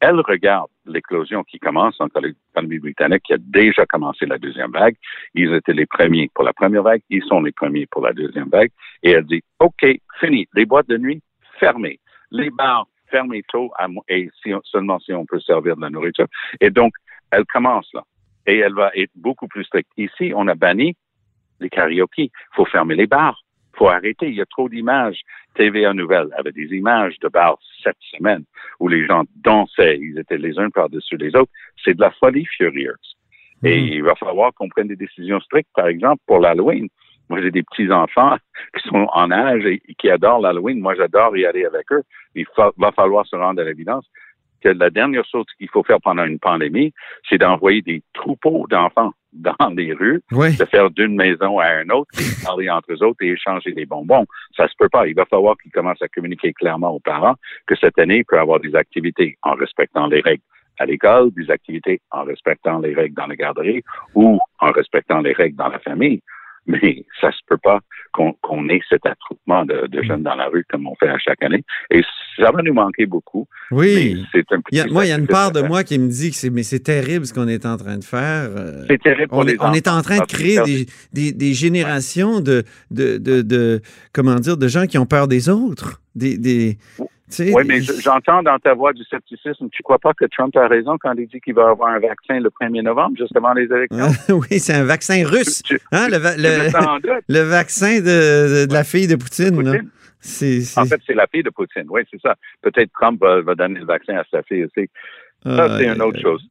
Elle 0.00 0.20
regarde 0.20 0.70
l'éclosion 0.86 1.42
qui 1.42 1.58
commence 1.58 2.00
en 2.00 2.08
Colombie-Britannique, 2.08 3.22
qui 3.24 3.34
a 3.34 3.38
déjà 3.38 3.84
commencé 3.84 4.26
la 4.26 4.38
deuxième 4.38 4.70
vague. 4.70 4.94
Ils 5.34 5.52
étaient 5.52 5.72
les 5.72 5.86
premiers 5.86 6.30
pour 6.34 6.44
la 6.44 6.52
première 6.52 6.84
vague, 6.84 7.02
ils 7.10 7.24
sont 7.24 7.40
les 7.40 7.50
premiers 7.50 7.86
pour 7.86 8.02
la 8.02 8.12
deuxième 8.12 8.48
vague. 8.48 8.70
Et 9.02 9.10
elle 9.10 9.24
dit, 9.24 9.42
OK, 9.58 9.84
fini. 10.20 10.46
Les 10.54 10.66
boîtes 10.66 10.88
de 10.88 10.98
nuit, 10.98 11.20
fermées. 11.58 11.98
Les 12.30 12.50
bars, 12.50 12.86
fermés 13.10 13.42
tôt, 13.48 13.72
et 14.08 14.30
seulement 14.64 15.00
si 15.00 15.12
on 15.12 15.26
peut 15.26 15.40
servir 15.40 15.74
de 15.76 15.80
la 15.80 15.90
nourriture. 15.90 16.26
Et 16.60 16.70
donc, 16.70 16.92
elle 17.30 17.44
commence 17.46 17.88
là. 17.92 18.04
et 18.46 18.58
elle 18.58 18.74
va 18.74 18.90
être 18.94 19.10
beaucoup 19.16 19.48
plus 19.48 19.64
stricte. 19.64 19.90
Ici, 19.96 20.32
on 20.34 20.46
a 20.46 20.54
banni 20.54 20.94
les 21.60 21.68
karaokés. 21.68 22.30
Il 22.32 22.54
faut 22.54 22.64
fermer 22.66 22.94
les 22.94 23.06
bars. 23.06 23.40
Il 23.78 23.84
faut 23.84 23.88
arrêter. 23.90 24.28
Il 24.28 24.34
y 24.34 24.40
a 24.40 24.46
trop 24.46 24.68
d'images. 24.68 25.20
TVA 25.54 25.94
Nouvelle 25.94 26.28
avait 26.36 26.52
des 26.52 26.74
images 26.74 27.16
de 27.20 27.28
bars 27.28 27.58
cette 27.82 27.96
semaine 28.16 28.44
où 28.80 28.88
les 28.88 29.06
gens 29.06 29.22
dansaient. 29.36 29.98
Ils 29.98 30.18
étaient 30.18 30.36
les 30.36 30.58
uns 30.58 30.70
par-dessus 30.70 31.16
les 31.16 31.34
autres. 31.36 31.52
C'est 31.84 31.94
de 31.94 32.00
la 32.00 32.10
folie 32.10 32.44
furieuse. 32.44 33.16
Et 33.62 33.80
mhm. 33.80 33.88
il 33.88 34.02
va 34.02 34.16
falloir 34.16 34.52
qu'on 34.54 34.68
prenne 34.68 34.88
des 34.88 34.96
décisions 34.96 35.40
strictes, 35.40 35.70
par 35.74 35.86
exemple, 35.86 36.20
pour 36.26 36.40
l'Halloween. 36.40 36.88
Moi, 37.28 37.40
j'ai 37.40 37.52
des 37.52 37.62
petits-enfants 37.62 38.36
qui 38.76 38.88
sont 38.88 39.06
en 39.12 39.30
âge 39.30 39.64
et 39.64 39.80
qui 39.96 40.10
adorent 40.10 40.40
l'Halloween. 40.40 40.80
Moi, 40.80 40.96
j'adore 40.96 41.36
y 41.36 41.46
aller 41.46 41.64
avec 41.64 41.90
eux. 41.92 42.02
Il 42.34 42.46
va 42.56 42.92
falloir 42.92 43.26
se 43.26 43.36
rendre 43.36 43.60
à 43.60 43.64
l'évidence 43.64 44.06
que 44.62 44.68
la 44.68 44.90
dernière 44.90 45.24
chose 45.24 45.46
qu'il 45.56 45.68
faut 45.68 45.82
faire 45.82 46.00
pendant 46.02 46.24
une 46.24 46.38
pandémie, 46.38 46.92
c'est 47.28 47.38
d'envoyer 47.38 47.82
des 47.82 48.02
troupeaux 48.12 48.66
d'enfants 48.68 49.12
dans 49.32 49.68
les 49.76 49.92
rues, 49.92 50.22
de 50.32 50.64
faire 50.64 50.90
d'une 50.90 51.14
maison 51.14 51.58
à 51.58 51.82
une 51.82 51.92
autre, 51.92 52.10
parler 52.42 52.70
entre 52.70 52.92
eux 52.92 53.02
autres 53.04 53.18
et 53.20 53.32
échanger 53.32 53.72
des 53.72 53.84
bonbons. 53.84 54.24
Ça 54.56 54.66
se 54.66 54.74
peut 54.78 54.88
pas. 54.88 55.06
Il 55.06 55.14
va 55.14 55.26
falloir 55.26 55.54
qu'ils 55.62 55.70
commencent 55.70 56.00
à 56.00 56.08
communiquer 56.08 56.54
clairement 56.54 56.90
aux 56.90 57.00
parents 57.00 57.34
que 57.66 57.76
cette 57.76 57.98
année, 57.98 58.18
il 58.18 58.24
peut 58.24 58.38
avoir 58.38 58.58
des 58.58 58.74
activités 58.74 59.36
en 59.42 59.52
respectant 59.52 60.06
les 60.06 60.20
règles 60.20 60.42
à 60.78 60.86
l'école, 60.86 61.30
des 61.32 61.50
activités 61.50 62.00
en 62.10 62.24
respectant 62.24 62.78
les 62.78 62.94
règles 62.94 63.14
dans 63.16 63.26
la 63.26 63.36
garderie 63.36 63.82
ou 64.14 64.38
en 64.60 64.70
respectant 64.70 65.20
les 65.20 65.34
règles 65.34 65.56
dans 65.56 65.68
la 65.68 65.78
famille 65.80 66.22
mais 66.68 67.04
ça 67.20 67.32
se 67.32 67.38
peut 67.46 67.58
pas 67.58 67.80
qu'on 68.12 68.68
ait 68.68 68.80
cet 68.88 69.06
attroupement 69.06 69.64
de, 69.64 69.88
jeunes 70.02 70.22
dans 70.22 70.34
la 70.34 70.46
rue 70.46 70.64
comme 70.70 70.86
on 70.86 70.94
fait 70.96 71.08
à 71.08 71.18
chaque 71.18 71.42
année. 71.42 71.64
Et 71.90 72.02
ça 72.36 72.50
va 72.50 72.62
nous 72.62 72.74
manquer 72.74 73.06
beaucoup. 73.06 73.46
Oui. 73.70 74.24
moi, 74.90 75.06
il 75.06 75.08
y 75.08 75.12
a 75.12 75.18
une 75.18 75.26
part 75.26 75.52
de 75.52 75.62
moi 75.62 75.84
qui 75.84 75.98
me 75.98 76.08
dit 76.08 76.30
que 76.30 76.36
c'est 76.36 76.50
mais 76.50 76.62
c'est 76.62 76.80
terrible 76.80 77.26
ce 77.26 77.34
qu'on 77.34 77.48
est 77.48 77.66
en 77.66 77.76
train 77.76 77.98
de 77.98 78.04
faire. 78.04 78.50
Euh, 78.56 78.84
c'est 78.88 79.02
terrible 79.02 79.28
pour 79.28 79.38
on, 79.38 79.42
les 79.42 79.56
on 79.60 79.72
est 79.72 79.88
en 79.88 80.02
train 80.02 80.18
de 80.18 80.26
créer 80.26 80.86
des, 81.12 81.32
des, 81.32 81.54
générations 81.54 82.40
de, 82.40 82.64
de, 82.90 83.18
de, 83.18 83.80
comment 84.12 84.36
dire 84.36 84.56
de 84.56 84.68
gens 84.68 84.86
qui 84.86 84.98
ont 84.98 85.06
peur 85.06 85.28
des 85.28 85.48
autres. 85.48 86.00
Des, 86.14 86.36
des, 86.36 86.78
oui, 87.38 87.62
mais 87.66 87.80
j'entends 87.80 88.42
dans 88.42 88.58
ta 88.58 88.74
voix 88.74 88.92
du 88.92 89.04
scepticisme. 89.04 89.68
Tu 89.70 89.82
crois 89.82 89.98
pas 89.98 90.12
que 90.14 90.24
Trump 90.26 90.56
a 90.56 90.66
raison 90.66 90.96
quand 90.98 91.12
il 91.12 91.26
dit 91.28 91.40
qu'il 91.40 91.54
va 91.54 91.70
avoir 91.70 91.90
un 91.90 91.98
vaccin 91.98 92.40
le 92.40 92.50
1er 92.50 92.82
novembre, 92.82 93.16
juste 93.18 93.36
avant 93.36 93.52
les 93.52 93.64
élections? 93.64 94.08
oui, 94.34 94.58
c'est 94.58 94.74
un 94.74 94.84
vaccin 94.84 95.24
russe. 95.26 95.62
hein, 95.92 96.08
le, 96.08 96.18
le, 97.28 97.40
vaccin 97.42 98.00
de, 98.00 98.66
de, 98.66 98.72
la 98.72 98.84
fille 98.84 99.06
de 99.06 99.16
Poutine. 99.16 99.56
En 100.76 100.84
fait, 100.84 101.00
c'est 101.06 101.14
la 101.14 101.26
fille 101.26 101.42
de 101.42 101.50
Poutine. 101.50 101.86
Oui, 101.88 102.02
c'est 102.10 102.20
ça. 102.20 102.34
Peut-être 102.62 102.90
Trump 102.92 103.20
va, 103.20 103.54
donner 103.54 103.80
le 103.80 103.86
vaccin 103.86 104.16
à 104.16 104.24
sa 104.30 104.42
fille 104.42 104.64
aussi. 104.64 104.88
Ça, 105.44 105.78
c'est 105.78 105.86
une 105.86 106.02
autre 106.02 106.20
chose. 106.20 106.42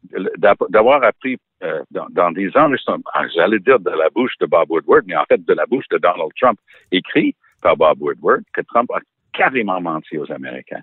D'avoir 0.69 1.03
appris 1.03 1.37
euh, 1.63 1.81
dans, 1.91 2.07
dans, 2.11 2.31
des 2.31 2.49
enregistrements, 2.55 3.03
ah, 3.13 3.25
j'allais 3.35 3.59
dire 3.59 3.79
de 3.79 3.89
la 3.89 4.09
bouche 4.09 4.33
de 4.39 4.45
Bob 4.45 4.69
Woodward, 4.69 5.03
mais 5.07 5.15
en 5.15 5.25
fait 5.25 5.43
de 5.43 5.53
la 5.53 5.65
bouche 5.65 5.85
de 5.91 5.97
Donald 5.97 6.31
Trump, 6.39 6.57
écrit 6.91 7.35
par 7.61 7.75
Bob 7.75 7.99
Woodward, 7.99 8.43
que 8.53 8.61
Trump 8.61 8.89
a 8.93 8.99
carrément 9.37 9.79
menti 9.79 10.17
aux 10.17 10.31
Américains. 10.31 10.81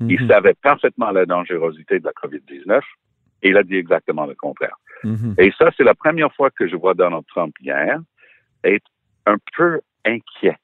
Il 0.00 0.22
mhm. 0.22 0.28
savait 0.28 0.54
parfaitement 0.62 1.10
la 1.10 1.26
dangerosité 1.26 2.00
de 2.00 2.04
la 2.04 2.12
COVID-19 2.12 2.80
et 3.42 3.50
il 3.50 3.56
a 3.56 3.62
dit 3.62 3.76
exactement 3.76 4.26
le 4.26 4.34
contraire. 4.34 4.76
Mhm. 5.04 5.34
Et 5.38 5.52
ça, 5.58 5.70
c'est 5.76 5.84
la 5.84 5.94
première 5.94 6.32
fois 6.34 6.50
que 6.50 6.66
je 6.66 6.76
vois 6.76 6.94
Donald 6.94 7.24
Trump 7.28 7.54
hier 7.60 7.98
être 8.64 8.86
un 9.26 9.36
peu 9.56 9.80
inquiet. 10.04 10.56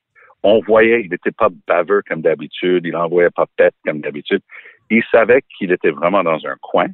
On 0.43 0.61
voyait, 0.61 1.03
il 1.03 1.11
n'était 1.11 1.33
pas 1.33 1.49
baveux 1.67 2.03
comme 2.09 2.23
d'habitude, 2.23 2.85
il 2.85 2.93
n'envoyait 2.93 3.31
pas 3.31 3.47
tête 3.57 3.75
comme 3.85 4.01
d'habitude. 4.01 4.43
Il 4.91 5.03
savait 5.11 5.43
qu'il 5.57 5.73
était 5.73 5.91
vraiment 5.91 6.23
dans 6.23 6.39
un 6.47 6.57
coin 6.61 6.87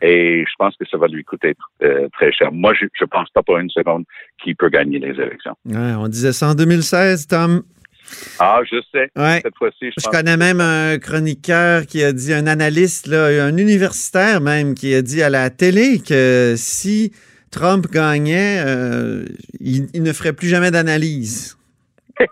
et 0.00 0.44
je 0.46 0.54
pense 0.58 0.76
que 0.76 0.86
ça 0.86 0.96
va 0.96 1.06
lui 1.08 1.24
coûter 1.24 1.54
euh, 1.82 2.08
très 2.12 2.32
cher. 2.32 2.52
Moi, 2.52 2.74
je 2.74 2.84
ne 2.84 3.06
pense 3.06 3.30
pas 3.30 3.42
pour 3.42 3.58
une 3.58 3.70
seconde 3.70 4.04
qu'il 4.42 4.56
peut 4.56 4.68
gagner 4.68 4.98
les 4.98 5.20
élections. 5.20 5.54
on 5.64 6.08
disait 6.08 6.32
ça 6.32 6.48
en 6.50 6.54
2016, 6.54 7.26
Tom. 7.26 7.62
Ah, 8.38 8.60
je 8.70 8.76
sais. 8.92 9.10
Cette 9.42 9.56
fois-ci, 9.56 9.90
je, 9.96 10.08
connais 10.08 10.36
même 10.36 10.60
un 10.60 10.98
chroniqueur 10.98 11.86
qui 11.86 12.02
a 12.02 12.12
dit, 12.12 12.32
un 12.32 12.46
analyste, 12.46 13.06
là, 13.06 13.26
un 13.44 13.56
universitaire 13.56 14.40
même, 14.40 14.74
qui 14.74 14.94
a 14.94 15.02
dit 15.02 15.22
à 15.22 15.30
la 15.30 15.50
télé 15.50 16.00
que 16.00 16.54
si 16.56 17.12
Trump 17.50 17.90
gagnait, 17.90 18.62
euh, 18.64 19.24
il, 19.60 20.02
ne 20.02 20.12
ferait 20.12 20.32
plus 20.32 20.48
jamais 20.48 20.70
d'analyse. 20.70 21.56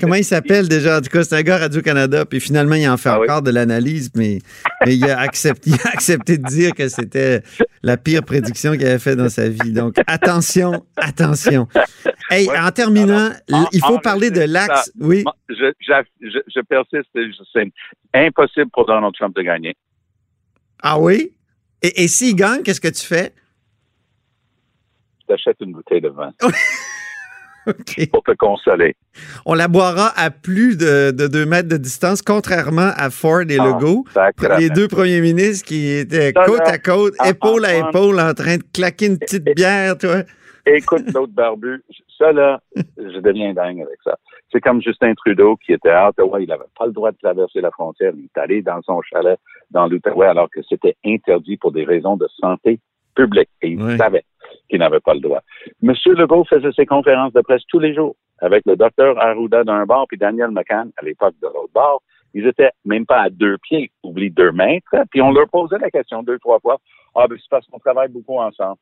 Comment 0.00 0.14
il 0.14 0.24
s'appelle 0.24 0.68
déjà? 0.68 0.98
En 0.98 1.00
tout 1.00 1.10
cas, 1.10 1.22
c'est 1.22 1.36
un 1.36 1.42
gars 1.42 1.58
Radio-Canada, 1.58 2.24
puis 2.24 2.40
finalement, 2.40 2.74
il 2.74 2.88
en 2.88 2.96
fait 2.96 3.08
ah 3.08 3.20
encore 3.20 3.42
de 3.42 3.50
l'analyse, 3.50 4.10
mais, 4.14 4.38
il, 4.86 5.04
a 5.04 5.20
accepté, 5.20 5.70
il 5.70 5.80
a 5.86 5.90
accepté 5.92 6.38
de 6.38 6.44
dire 6.44 6.74
que 6.74 6.88
c'était 6.88 7.42
la 7.82 7.96
pire 7.96 8.22
prédiction 8.22 8.72
qu'il 8.72 8.86
avait 8.86 8.98
fait 8.98 9.16
dans 9.16 9.28
sa 9.28 9.48
vie. 9.48 9.72
Donc, 9.72 9.96
attention, 10.06 10.84
attention. 10.96 11.68
Hey, 12.30 12.48
en 12.50 12.70
terminant, 12.70 13.30
il 13.72 13.80
faut 13.80 13.98
parler 13.98 14.30
de 14.30 14.40
l'axe. 14.40 14.92
Oui? 15.00 15.24
Je, 15.48 15.72
je, 15.80 16.38
je, 16.46 16.60
persiste. 16.60 17.08
C'est 17.52 17.72
impossible 18.14 18.70
pour 18.72 18.86
Donald 18.86 19.14
Trump 19.14 19.34
de 19.34 19.42
gagner. 19.42 19.76
Ah 20.82 20.98
oui? 20.98 21.32
Et, 21.82 22.04
et 22.04 22.08
s'il 22.08 22.34
gagne, 22.34 22.62
qu'est-ce 22.62 22.80
que 22.80 22.88
tu 22.88 23.06
fais? 23.06 23.32
Tu 25.26 25.34
achètes 25.34 25.56
une 25.60 25.72
bouteille 25.72 26.00
de 26.00 26.08
vin. 26.08 26.32
Pour 28.12 28.22
te 28.22 28.32
consoler. 28.32 28.96
On 29.46 29.54
la 29.54 29.68
boira 29.68 30.12
à 30.16 30.30
plus 30.30 30.76
de, 30.76 31.10
de 31.10 31.26
deux 31.26 31.46
mètres 31.46 31.68
de 31.68 31.76
distance, 31.76 32.22
contrairement 32.22 32.90
à 32.96 33.10
Ford 33.10 33.42
et 33.48 33.58
ah, 33.58 33.64
Legault, 33.64 34.04
les 34.58 34.70
deux 34.70 34.88
premiers 34.88 35.20
ministres 35.20 35.66
qui 35.66 35.90
étaient 35.90 36.32
côte 36.32 36.66
à 36.66 36.78
côte, 36.78 37.14
épaule 37.26 37.64
à 37.64 37.76
épaule, 37.76 38.20
en 38.20 38.34
train 38.34 38.56
de 38.56 38.64
claquer 38.72 39.06
une 39.06 39.18
petite 39.18 39.44
bière, 39.54 39.96
toi. 39.98 40.22
Écoute 40.66 41.12
l'autre 41.14 41.32
barbu, 41.32 41.82
ça 42.18 42.32
là, 42.32 42.60
je 42.76 43.20
deviens 43.20 43.54
dingue 43.54 43.80
avec 43.80 43.98
ça. 44.04 44.16
C'est 44.52 44.60
comme 44.60 44.82
Justin 44.82 45.14
Trudeau 45.14 45.56
qui 45.56 45.72
était 45.72 45.90
à 45.90 46.08
Ottawa, 46.08 46.40
il 46.40 46.48
n'avait 46.48 46.64
pas 46.78 46.86
le 46.86 46.92
droit 46.92 47.10
de 47.10 47.16
traverser 47.16 47.60
la 47.60 47.70
frontière, 47.70 48.12
il 48.16 48.24
est 48.24 48.38
allé 48.38 48.62
dans 48.62 48.80
son 48.82 49.00
chalet 49.02 49.38
dans 49.70 49.86
l'Outaouais 49.86 50.26
alors 50.26 50.48
que 50.50 50.60
c'était 50.68 50.96
interdit 51.04 51.56
pour 51.56 51.72
des 51.72 51.84
raisons 51.84 52.16
de 52.16 52.28
santé 52.40 52.80
publique 53.18 53.50
et 53.62 53.70
il 53.70 53.96
savait 53.96 54.24
qu'il 54.70 54.78
n'avait 54.78 55.00
pas 55.00 55.14
le 55.14 55.20
droit. 55.20 55.42
Monsieur 55.82 56.14
Legault 56.14 56.44
faisait 56.44 56.72
ses 56.72 56.86
conférences 56.86 57.32
de 57.32 57.40
presse 57.40 57.62
tous 57.68 57.80
les 57.80 57.92
jours 57.94 58.14
avec 58.38 58.62
le 58.64 58.76
docteur 58.76 59.20
Arruda 59.20 59.64
d'un 59.64 59.84
bord 59.86 60.06
puis 60.08 60.16
Daniel 60.16 60.52
McCann 60.52 60.92
à 60.96 61.04
l'époque 61.04 61.34
de 61.42 61.48
l'autre 61.48 61.72
bord. 61.74 62.02
Ils 62.34 62.46
étaient 62.46 62.70
même 62.84 63.06
pas 63.06 63.22
à 63.22 63.30
deux 63.30 63.58
pieds, 63.58 63.90
oublie 64.04 64.30
deux 64.30 64.52
mètres, 64.52 64.94
puis 65.10 65.20
on 65.20 65.32
leur 65.32 65.48
posait 65.48 65.78
la 65.78 65.90
question 65.90 66.22
deux, 66.22 66.38
trois 66.38 66.60
fois. 66.60 66.78
Ah, 67.14 67.26
ben, 67.26 67.36
c'est 67.40 67.50
parce 67.50 67.66
qu'on 67.66 67.78
travaille 67.78 68.10
beaucoup 68.10 68.38
ensemble. 68.38 68.76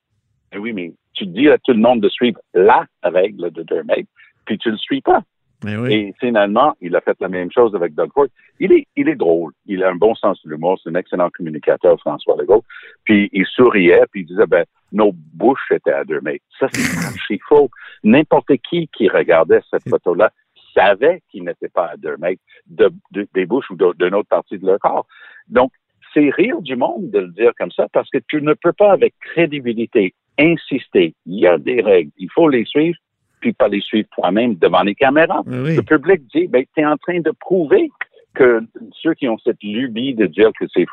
Eh 0.53 0.59
oui, 0.59 0.73
mais 0.73 0.93
tu 1.15 1.27
dis 1.27 1.49
à 1.49 1.57
tout 1.59 1.73
le 1.73 1.79
monde 1.79 2.01
de 2.01 2.09
suivre 2.09 2.41
la 2.53 2.87
règle 3.03 3.51
de 3.53 3.63
deux 3.63 3.85
mètres, 3.85 4.11
puis 4.45 4.59
tu 4.59 4.71
le 4.71 4.77
suis 4.77 5.01
pas. 5.01 5.23
Et 5.67 6.15
finalement, 6.21 6.75
il 6.81 6.95
a 6.97 7.01
fait 7.01 7.17
la 7.21 7.29
même 7.29 7.51
chose 7.51 7.75
avec 7.75 7.95
Doug 7.95 8.11
Ford. 8.13 8.27
Il 8.61 8.73
est, 8.73 8.87
il 8.97 9.09
est 9.09 9.17
drôle. 9.17 9.53
Il 9.67 9.83
a 9.83 9.91
un 9.91 9.95
bon 9.95 10.15
sens 10.15 10.41
de 10.45 10.51
l'humour. 10.51 10.79
C'est 10.83 10.91
un 10.91 10.95
excellent 10.95 11.31
communicateur, 11.31 11.99
François 12.01 12.37
Legault. 12.39 12.65
Puis 13.05 13.29
il 13.33 13.47
souriait, 13.47 14.05
puis 14.11 14.23
il 14.23 14.27
disait, 14.27 14.47
ben, 14.47 14.65
nos 14.93 15.13
bouches 15.13 15.71
étaient 15.71 15.93
à 15.93 16.05
deux 16.05 16.21
mètres. 16.21 16.45
Ça, 16.59 16.69
c'est 16.73 17.39
faux. 17.49 17.71
N'importe 18.05 18.53
qui 18.69 18.89
qui 18.89 19.09
regardait 19.09 19.61
cette 19.71 19.89
photo-là 19.89 20.31
savait 20.75 21.23
qu'il 21.31 21.45
n'était 21.45 21.69
pas 21.69 21.87
à 21.87 21.97
deux 21.97 22.17
mètres 22.19 22.43
de, 22.67 22.93
des 23.35 23.47
bouches 23.47 23.71
ou 23.71 23.77
d'une 23.77 24.15
autre 24.15 24.29
partie 24.29 24.59
de 24.59 24.67
leur 24.67 24.79
corps. 24.79 25.07
Donc, 25.49 25.73
c'est 26.13 26.31
rire 26.31 26.61
du 26.63 26.77
monde 26.77 27.11
de 27.11 27.21
le 27.21 27.29
dire 27.29 27.53
comme 27.59 27.71
ça 27.73 27.89
parce 27.93 28.09
que 28.11 28.19
tu 28.29 28.41
ne 28.43 28.55
peux 28.55 28.73
pas 28.73 28.93
avec 28.93 29.15
crédibilité 29.21 30.15
insister. 30.39 31.15
Il 31.25 31.41
y 31.41 31.47
a 31.47 31.59
des 31.59 31.81
règles. 31.81 32.11
Il 32.19 32.31
faut 32.31 32.49
les 32.49 32.65
suivre 32.65 32.99
puis 33.47 33.53
pas 33.53 33.69
les 33.69 33.81
suivre 33.81 34.09
toi-même 34.13 34.57
devant 34.57 34.83
les 34.83 34.95
caméras. 34.95 35.43
Le 35.47 35.81
public 35.83 36.23
dit, 36.35 36.49
ben, 36.49 36.65
tu 36.75 36.83
es 36.83 36.85
en 36.85 36.97
train 36.97 37.21
de 37.21 37.31
prouver 37.39 37.91
que 38.35 38.61
ceux 39.03 39.15
qui 39.15 39.29
ont 39.29 39.39
cette 39.39 39.63
lubie 39.63 40.15
de 40.15 40.27
dire 40.27 40.51
que 40.59 40.67
c'est, 40.75 40.85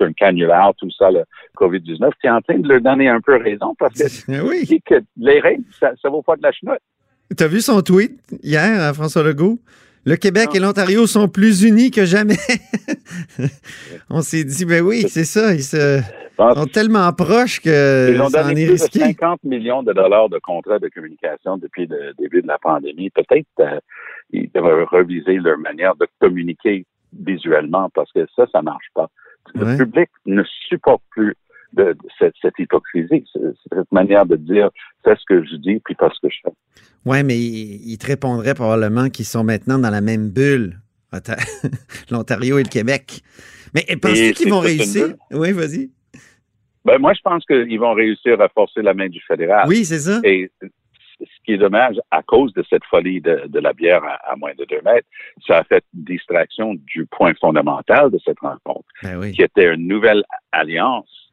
un 0.00 0.12
canular, 0.12 0.74
tout 0.74 0.90
ça, 0.90 1.10
le 1.10 1.24
COVID-19, 1.56 2.10
tu 2.20 2.26
es 2.26 2.30
en 2.30 2.42
train 2.42 2.58
de 2.58 2.68
leur 2.68 2.82
donner 2.82 3.08
un 3.08 3.20
peu 3.20 3.36
raison 3.36 3.74
parce 3.78 3.94
que 3.94 4.42
oui. 4.46 4.64
dis 4.64 4.82
que 4.82 4.96
les 5.16 5.40
règles, 5.40 5.64
ça, 5.80 5.92
ne 6.04 6.10
vaut 6.10 6.22
pas 6.22 6.36
de 6.36 6.42
la 6.42 6.52
chenoute. 6.52 6.80
Tu 7.36 7.42
as 7.42 7.48
vu 7.48 7.60
son 7.60 7.80
tweet 7.80 8.20
hier 8.42 8.82
à 8.82 8.92
François 8.92 9.22
Legault? 9.22 9.58
Le 10.06 10.14
Québec 10.14 10.50
et 10.54 10.60
l'Ontario 10.60 11.08
sont 11.08 11.28
plus 11.28 11.64
unis 11.64 11.90
que 11.90 12.04
jamais. 12.04 12.36
On 14.10 14.20
s'est 14.20 14.44
dit, 14.44 14.64
ben 14.64 14.80
oui, 14.80 15.06
c'est 15.08 15.24
ça. 15.24 15.52
Ils 15.52 15.64
se, 15.64 16.00
sont 16.36 16.66
tellement 16.66 17.12
proches 17.12 17.60
que 17.60 18.12
Ils 18.12 18.20
ont 18.22 18.28
donné 18.28 18.66
plus 18.66 18.74
de 18.74 18.98
50 18.98 19.42
millions 19.42 19.82
de 19.82 19.92
dollars 19.92 20.28
de 20.28 20.38
contrats 20.38 20.78
de 20.78 20.88
communication 20.88 21.58
depuis 21.58 21.88
le 21.88 22.12
début 22.20 22.40
de 22.40 22.46
la 22.46 22.58
pandémie. 22.58 23.10
Peut-être 23.10 23.48
qu'ils 24.30 24.44
euh, 24.44 24.46
devraient 24.54 24.84
reviser 24.84 25.38
leur 25.38 25.58
manière 25.58 25.96
de 25.96 26.06
communiquer 26.20 26.86
visuellement 27.12 27.90
parce 27.92 28.12
que 28.12 28.26
ça, 28.36 28.46
ça 28.52 28.62
marche 28.62 28.86
pas. 28.94 29.10
Le 29.54 29.76
public 29.76 30.08
ne 30.24 30.44
supporte 30.68 31.02
plus 31.10 31.34
de, 31.72 31.96
cette, 32.18 32.34
hypocrisie, 32.58 33.24
cette 33.72 33.92
manière 33.92 34.24
de 34.26 34.36
dire 34.36 34.70
c'est 35.04 35.16
ce 35.16 35.24
que 35.28 35.44
je 35.44 35.56
dis 35.56 35.80
puis 35.84 35.94
pas 35.94 36.10
ce 36.14 36.26
que 36.26 36.32
je 36.32 36.38
fais. 36.44 36.82
Oui, 37.06 37.22
mais 37.22 37.38
ils 37.38 37.96
te 37.98 38.06
répondraient 38.06 38.54
probablement 38.54 39.08
qu'ils 39.08 39.24
sont 39.24 39.44
maintenant 39.44 39.78
dans 39.78 39.90
la 39.90 40.00
même 40.00 40.28
bulle, 40.28 40.80
l'Ontario 42.10 42.58
et 42.58 42.64
le 42.64 42.68
Québec. 42.68 43.22
Mais 43.74 43.84
penses-tu 43.96 44.32
qu'ils 44.32 44.50
vont 44.50 44.60
réussir? 44.60 45.14
Oui, 45.30 45.52
vas-y. 45.52 45.90
Ben, 46.84 46.98
moi, 46.98 47.14
je 47.14 47.20
pense 47.22 47.44
qu'ils 47.46 47.78
vont 47.78 47.94
réussir 47.94 48.40
à 48.40 48.48
forcer 48.48 48.82
la 48.82 48.92
main 48.92 49.08
du 49.08 49.20
fédéral. 49.20 49.66
Oui, 49.68 49.84
c'est 49.84 50.00
ça. 50.00 50.20
Et 50.24 50.50
ce 51.20 51.26
qui 51.44 51.52
est 51.52 51.58
dommage, 51.58 51.96
à 52.10 52.22
cause 52.22 52.52
de 52.54 52.64
cette 52.68 52.84
folie 52.84 53.20
de, 53.20 53.44
de 53.46 53.58
la 53.60 53.72
bière 53.72 54.02
à, 54.04 54.36
moins 54.36 54.52
de 54.58 54.64
deux 54.64 54.80
mètres, 54.84 55.06
ça 55.46 55.58
a 55.58 55.64
fait 55.64 55.84
distraction 55.92 56.74
du 56.74 57.06
point 57.06 57.34
fondamental 57.40 58.10
de 58.10 58.18
cette 58.24 58.40
rencontre, 58.40 58.86
ben 59.02 59.32
qui 59.32 59.42
était 59.42 59.72
une 59.72 59.86
nouvelle 59.86 60.24
alliance 60.52 61.25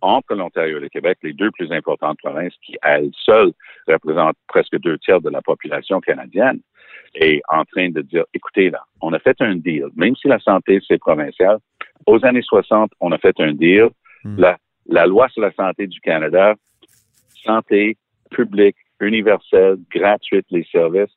entre 0.00 0.34
l'Ontario 0.34 0.78
et 0.78 0.80
le 0.80 0.88
Québec, 0.88 1.18
les 1.22 1.32
deux 1.32 1.50
plus 1.50 1.72
importantes 1.72 2.18
provinces 2.22 2.54
qui, 2.64 2.76
à 2.82 2.98
elles 2.98 3.10
seules, 3.24 3.52
représentent 3.86 4.36
presque 4.46 4.78
deux 4.78 4.98
tiers 4.98 5.20
de 5.20 5.30
la 5.30 5.42
population 5.42 6.00
canadienne, 6.00 6.60
et 7.14 7.42
en 7.48 7.64
train 7.64 7.90
de 7.90 8.02
dire, 8.02 8.24
écoutez, 8.34 8.70
là, 8.70 8.82
on 9.00 9.12
a 9.12 9.18
fait 9.18 9.40
un 9.40 9.56
deal, 9.56 9.86
même 9.96 10.14
si 10.16 10.28
la 10.28 10.38
santé, 10.38 10.80
c'est 10.86 10.98
provincial, 10.98 11.58
aux 12.06 12.24
années 12.24 12.42
60, 12.42 12.92
on 13.00 13.12
a 13.12 13.18
fait 13.18 13.38
un 13.40 13.52
deal, 13.52 13.88
hmm. 14.24 14.38
la, 14.38 14.58
la 14.86 15.06
loi 15.06 15.28
sur 15.28 15.42
la 15.42 15.52
santé 15.52 15.86
du 15.86 16.00
Canada, 16.00 16.54
santé 17.44 17.96
publique, 18.30 18.76
universelle, 19.00 19.76
gratuite, 19.90 20.46
les 20.50 20.64
services, 20.70 21.12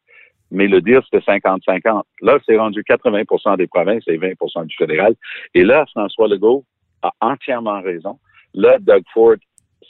mais 0.51 0.67
le 0.67 0.81
deal, 0.81 1.01
c'était 1.09 1.25
50-50. 1.31 2.03
Là, 2.21 2.39
c'est 2.45 2.57
rendu 2.57 2.83
80 2.83 3.55
des 3.57 3.67
provinces 3.67 4.03
et 4.07 4.17
20 4.17 4.65
du 4.65 4.75
fédéral. 4.75 5.15
Et 5.53 5.63
là, 5.63 5.85
François 5.91 6.27
Legault 6.27 6.65
a 7.01 7.11
entièrement 7.21 7.81
raison. 7.81 8.19
Là, 8.53 8.77
Doug 8.79 9.03
Ford, 9.13 9.35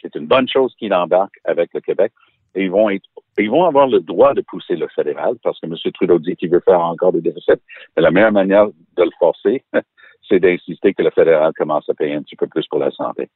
c'est 0.02 0.16
une 0.16 0.28
bonne 0.28 0.48
chose 0.48 0.74
qu'il 0.78 0.94
embarque 0.94 1.36
avec 1.44 1.74
le 1.74 1.82
Québec. 1.82 2.12
Et 2.54 2.64
ils 2.64 2.72
vont 2.72 2.90
être, 2.90 3.08
ils 3.38 3.50
vont 3.50 3.66
avoir 3.66 3.88
le 3.88 4.02
droit 4.02 4.34
de 4.34 4.42
pousser 4.42 4.76
le 4.76 4.88
fédéral 4.90 5.36
parce 5.44 5.60
que 5.60 5.68
M. 5.68 5.76
Trudeau 5.94 6.20
dit 6.20 6.36
qu'il 6.36 6.50
veut 6.50 6.62
faire 6.64 6.82
encore 6.82 7.14
des 7.14 7.22
déficits. 7.22 7.62
Mais 7.96 8.04
la 8.04 8.12
meilleure 8.12 8.34
manière 8.34 8.68
de 8.68 9.04
le 9.04 9.12
forcer, 9.20 9.64
c'est 10.28 10.40
d'insister 10.40 10.94
que 10.94 11.04
le 11.04 11.12
fédéral 11.12 11.54
commence 11.58 11.88
à 11.90 11.94
payer 11.94 12.16
un 12.16 12.24
petit 12.24 12.36
peu 12.36 12.48
plus 12.48 12.68
pour 12.68 12.80
la 12.80 12.92
santé. 12.92 13.30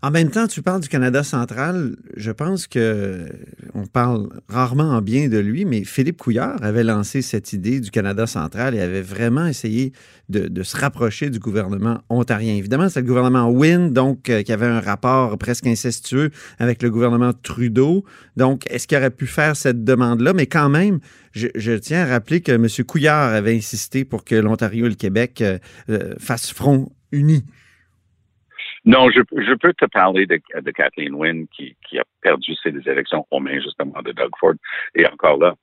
En 0.00 0.12
même 0.12 0.30
temps, 0.30 0.46
tu 0.46 0.62
parles 0.62 0.80
du 0.80 0.88
Canada 0.88 1.24
central. 1.24 1.96
Je 2.16 2.30
pense 2.30 2.68
que 2.68 3.26
on 3.74 3.84
parle 3.86 4.28
rarement 4.48 4.90
en 4.90 5.02
bien 5.02 5.28
de 5.28 5.38
lui, 5.38 5.64
mais 5.64 5.82
Philippe 5.82 6.18
Couillard 6.18 6.62
avait 6.62 6.84
lancé 6.84 7.20
cette 7.20 7.52
idée 7.52 7.80
du 7.80 7.90
Canada 7.90 8.28
central 8.28 8.76
et 8.76 8.80
avait 8.80 9.02
vraiment 9.02 9.46
essayé 9.46 9.92
de, 10.28 10.62
se 10.62 10.76
rapprocher 10.76 11.30
du 11.30 11.40
gouvernement 11.40 12.00
ontarien. 12.10 12.54
Évidemment, 12.54 12.88
c'est 12.88 13.00
le 13.00 13.06
gouvernement 13.06 13.50
Wynne, 13.50 13.92
donc 13.92 14.30
euh, 14.30 14.42
qui 14.42 14.52
avait 14.52 14.66
un 14.66 14.80
rapport 14.80 15.36
presque 15.36 15.66
incestueux 15.66 16.30
avec 16.60 16.80
le 16.82 16.90
gouvernement 16.90 17.32
Trudeau. 17.32 18.04
Donc, 18.36 18.70
est-ce 18.70 18.86
qu'il 18.86 18.98
aurait 18.98 19.10
pu 19.10 19.26
faire 19.26 19.56
cette 19.56 19.82
demande-là? 19.82 20.32
Mais 20.32 20.46
quand 20.46 20.68
même, 20.68 21.00
je, 21.32 21.76
tiens 21.76 22.02
à 22.02 22.06
rappeler 22.06 22.40
que 22.40 22.52
M. 22.52 22.68
Couillard 22.86 23.32
avait 23.32 23.56
insisté 23.56 24.04
pour 24.04 24.24
que 24.24 24.36
l'Ontario 24.36 24.86
et 24.86 24.90
le 24.90 24.94
Québec 24.94 25.40
euh, 25.40 25.58
euh, 25.90 26.14
fassent 26.18 26.52
front 26.52 26.92
uni. 27.10 27.44
Non, 28.84 29.10
je, 29.10 29.20
je, 29.32 29.54
peux 29.54 29.72
te 29.74 29.84
parler 29.86 30.26
de, 30.26 30.40
de 30.60 30.70
Kathleen 30.70 31.14
Wynne 31.14 31.46
qui, 31.48 31.76
qui, 31.88 31.98
a 31.98 32.04
perdu 32.22 32.54
ses 32.62 32.70
élections 32.70 33.26
aux 33.30 33.40
mains 33.40 33.60
justement 33.60 34.00
de 34.02 34.12
Doug 34.12 34.30
Ford. 34.38 34.54
Et 34.94 35.06
encore 35.06 35.38
là, 35.38 35.54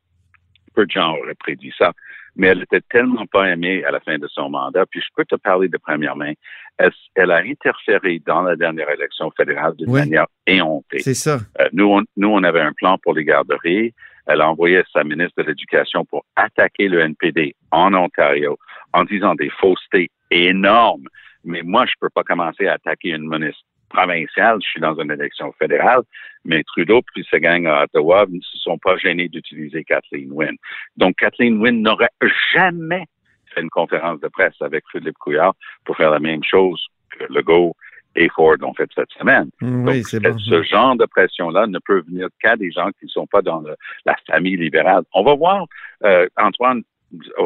peu 0.74 0.86
de 0.86 0.92
gens 0.92 1.16
auraient 1.16 1.36
prédit 1.36 1.74
ça. 1.78 1.94
Mais 2.36 2.48
elle 2.48 2.64
était 2.64 2.82
tellement 2.90 3.26
pas 3.28 3.50
aimée 3.50 3.86
à 3.86 3.92
la 3.92 4.02
fin 4.02 4.18
de 4.18 4.28
son 4.28 4.50
mandat. 4.50 4.86
Puis 4.88 5.00
je 5.00 5.08
peux 5.16 5.24
te 5.24 5.36
parler 5.36 5.70
de 5.70 5.78
première 5.78 6.18
main. 6.18 6.34
Elle, 6.78 6.92
elle 7.16 7.32
a 7.32 7.38
interféré 7.38 8.22
dans 8.26 8.42
la 8.42 8.58
dernière 8.58 8.90
élection 8.90 9.32
fédérale 9.38 9.76
d'une 9.78 9.92
manière 9.92 10.28
éhontée. 10.46 11.00
C'est 11.00 11.14
ça. 11.14 11.40
Euh, 11.62 11.70
nous, 11.72 11.86
on, 11.86 12.04
nous, 12.18 12.28
on 12.28 12.44
avait 12.44 12.60
un 12.60 12.74
plan 12.74 12.98
pour 12.98 13.14
les 13.14 13.24
garderies. 13.24 13.94
Elle 14.28 14.42
a 14.42 14.50
envoyé 14.50 14.84
sa 14.92 15.04
ministre 15.04 15.42
de 15.42 15.48
l'Éducation 15.48 16.04
pour 16.04 16.26
attaquer 16.36 16.90
le 16.90 17.00
NPD 17.00 17.56
en 17.72 17.94
Ontario 17.94 18.58
en 18.92 19.06
disant 19.06 19.36
des 19.36 19.50
faussetés 19.50 20.10
énormes 20.32 21.08
mais 21.46 21.62
moi, 21.64 21.86
je 21.86 21.94
peux 22.00 22.10
pas 22.10 22.24
commencer 22.24 22.68
à 22.68 22.74
attaquer 22.74 23.10
une 23.10 23.30
ministre 23.30 23.64
provinciale. 23.90 24.58
Je 24.62 24.68
suis 24.68 24.82
dans 24.82 25.00
une 25.00 25.12
élection 25.12 25.54
fédérale, 25.54 26.02
mais 26.44 26.64
Trudeau 26.64 27.02
puis 27.14 27.26
sa 27.30 27.40
gang 27.40 27.66
à 27.68 27.84
Ottawa 27.84 28.26
ne 28.30 28.40
se 28.42 28.58
sont 28.58 28.78
pas 28.78 28.98
gênés 28.98 29.30
d'utiliser 29.30 29.84
Kathleen 29.84 30.32
Wynne. 30.32 30.58
Donc, 30.98 31.16
Kathleen 31.18 31.62
Wynne 31.62 31.82
n'aurait 31.82 32.10
jamais 32.54 33.06
fait 33.54 33.62
une 33.62 33.70
conférence 33.70 34.20
de 34.20 34.28
presse 34.28 34.60
avec 34.62 34.84
Philippe 34.92 35.18
Couillard 35.20 35.54
pour 35.86 35.96
faire 35.96 36.12
la 36.12 36.20
même 36.20 36.44
chose 36.44 36.84
que 37.12 37.26
Legault 37.32 37.76
et 38.16 38.30
Ford 38.30 38.56
ont 38.62 38.74
fait 38.74 38.90
cette 38.96 39.12
semaine. 39.12 39.50
Oui, 39.62 40.04
c'est 40.04 40.22
bon. 40.22 40.38
Ce 40.38 40.64
genre 40.64 40.96
de 40.96 41.06
pression-là 41.06 41.68
ne 41.68 41.80
peut 41.80 42.02
venir 42.08 42.28
qu'à 42.42 42.56
des 42.56 42.72
gens 42.72 42.90
qui 43.00 43.06
ne 43.06 43.10
sont 43.10 43.28
pas 43.28 43.42
dans 43.42 43.62
la 44.06 44.16
famille 44.28 44.56
libérale. 44.56 45.04
On 45.14 45.24
va 45.24 45.36
voir, 45.36 45.66
euh, 46.06 46.28
Antoine, 46.38 46.84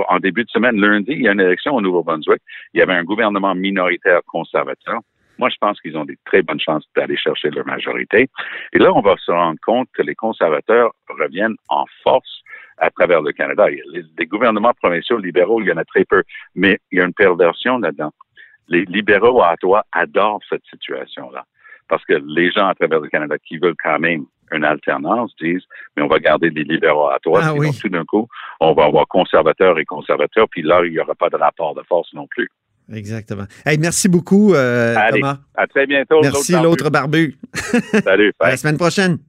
en 0.10 0.20
début 0.20 0.44
de 0.44 0.50
semaine, 0.50 0.80
lundi, 0.80 1.12
il 1.12 1.22
y 1.22 1.28
a 1.28 1.32
une 1.32 1.42
élection 1.42 1.76
au 1.76 1.82
Nouveau-Brunswick. 1.82 2.42
Il 2.74 2.80
y 2.80 2.84
avait 2.84 2.94
un 2.94 3.04
gouvernement 3.04 3.56
minoritaire 3.56 4.22
conservateur. 4.28 5.00
Moi, 5.38 5.50
je 5.50 5.56
pense 5.60 5.80
qu'ils 5.80 5.98
ont 5.98 6.06
des 6.06 6.18
très 6.26 6.42
bonnes 6.42 6.60
chances 6.60 6.84
d'aller 6.96 7.16
chercher 7.16 7.50
leur 7.50 7.66
majorité. 7.66 8.28
Et 8.74 8.78
là, 8.78 8.92
on 8.94 9.02
va 9.02 9.16
se 9.18 9.32
rendre 9.32 9.60
compte 9.66 9.88
que 9.94 10.02
les 10.02 10.16
conservateurs 10.16 10.92
reviennent 11.08 11.56
en 11.70 11.86
force 12.04 12.42
à 12.78 12.90
travers 12.90 13.22
le 13.22 13.32
Canada. 13.32 13.68
Les, 13.70 14.26
gouvernements 14.26 14.74
provinciaux 14.74 15.18
libéraux, 15.18 15.62
il 15.62 15.68
y 15.68 15.72
en 15.72 15.78
a 15.78 15.86
très 15.86 16.06
peu, 16.06 16.24
mais 16.56 16.80
il 16.92 17.00
y 17.00 17.02
a 17.02 17.06
une 17.06 17.14
perversion 17.14 17.78
là-dedans. 17.78 18.12
Les 18.68 18.86
libéraux 18.86 19.42
à 19.42 19.54
Ottawa 19.54 19.86
adorent 19.92 20.42
cette 20.50 20.66
situation-là 20.70 21.46
parce 21.90 22.06
que 22.06 22.14
les 22.14 22.52
gens 22.52 22.68
à 22.68 22.76
travers 22.76 23.00
le 23.00 23.10
Canada 23.10 23.36
qui 23.38 23.58
veulent 23.58 23.76
quand 23.84 24.00
même 24.00 24.26
une 24.52 24.64
alternance 24.64 25.32
disent, 25.42 25.64
mais 25.96 26.04
on 26.04 26.08
va 26.08 26.20
garder 26.20 26.50
des 26.50 26.64
libéraux 26.64 27.10
à 27.10 27.20
toi. 27.20 27.42
Ah, 27.44 27.54
oui. 27.54 27.70
tout 27.80 27.90
d'un 27.90 28.06
coup, 28.06 28.28
on 28.60 28.74
va 28.74 28.86
avoir 28.86 29.08
conservateurs 29.08 29.78
et 29.80 29.86
conservateurs, 29.86 30.48
puis 30.50 30.62
là, 30.62 30.82
il 30.86 30.92
n'y 30.92 31.00
aura 31.00 31.16
pas 31.16 31.30
de 31.30 31.36
rapport 31.36 31.76
de 31.76 31.82
force 31.88 32.14
non 32.14 32.28
plus. 32.28 32.50
Exactement. 32.92 33.46
Hey, 33.66 33.78
merci 33.78 34.10
beaucoup, 34.10 34.54
euh, 34.54 34.96
Allez, 34.98 35.20
Thomas. 35.20 35.38
À 35.56 35.68
très 35.68 35.86
bientôt. 35.86 36.22
Merci, 36.22 36.54
l'autre 36.54 36.90
barbu. 36.90 37.38
Salut. 38.04 38.34
à 38.40 38.50
la 38.50 38.58
semaine 38.58 38.78
prochaine. 38.78 39.20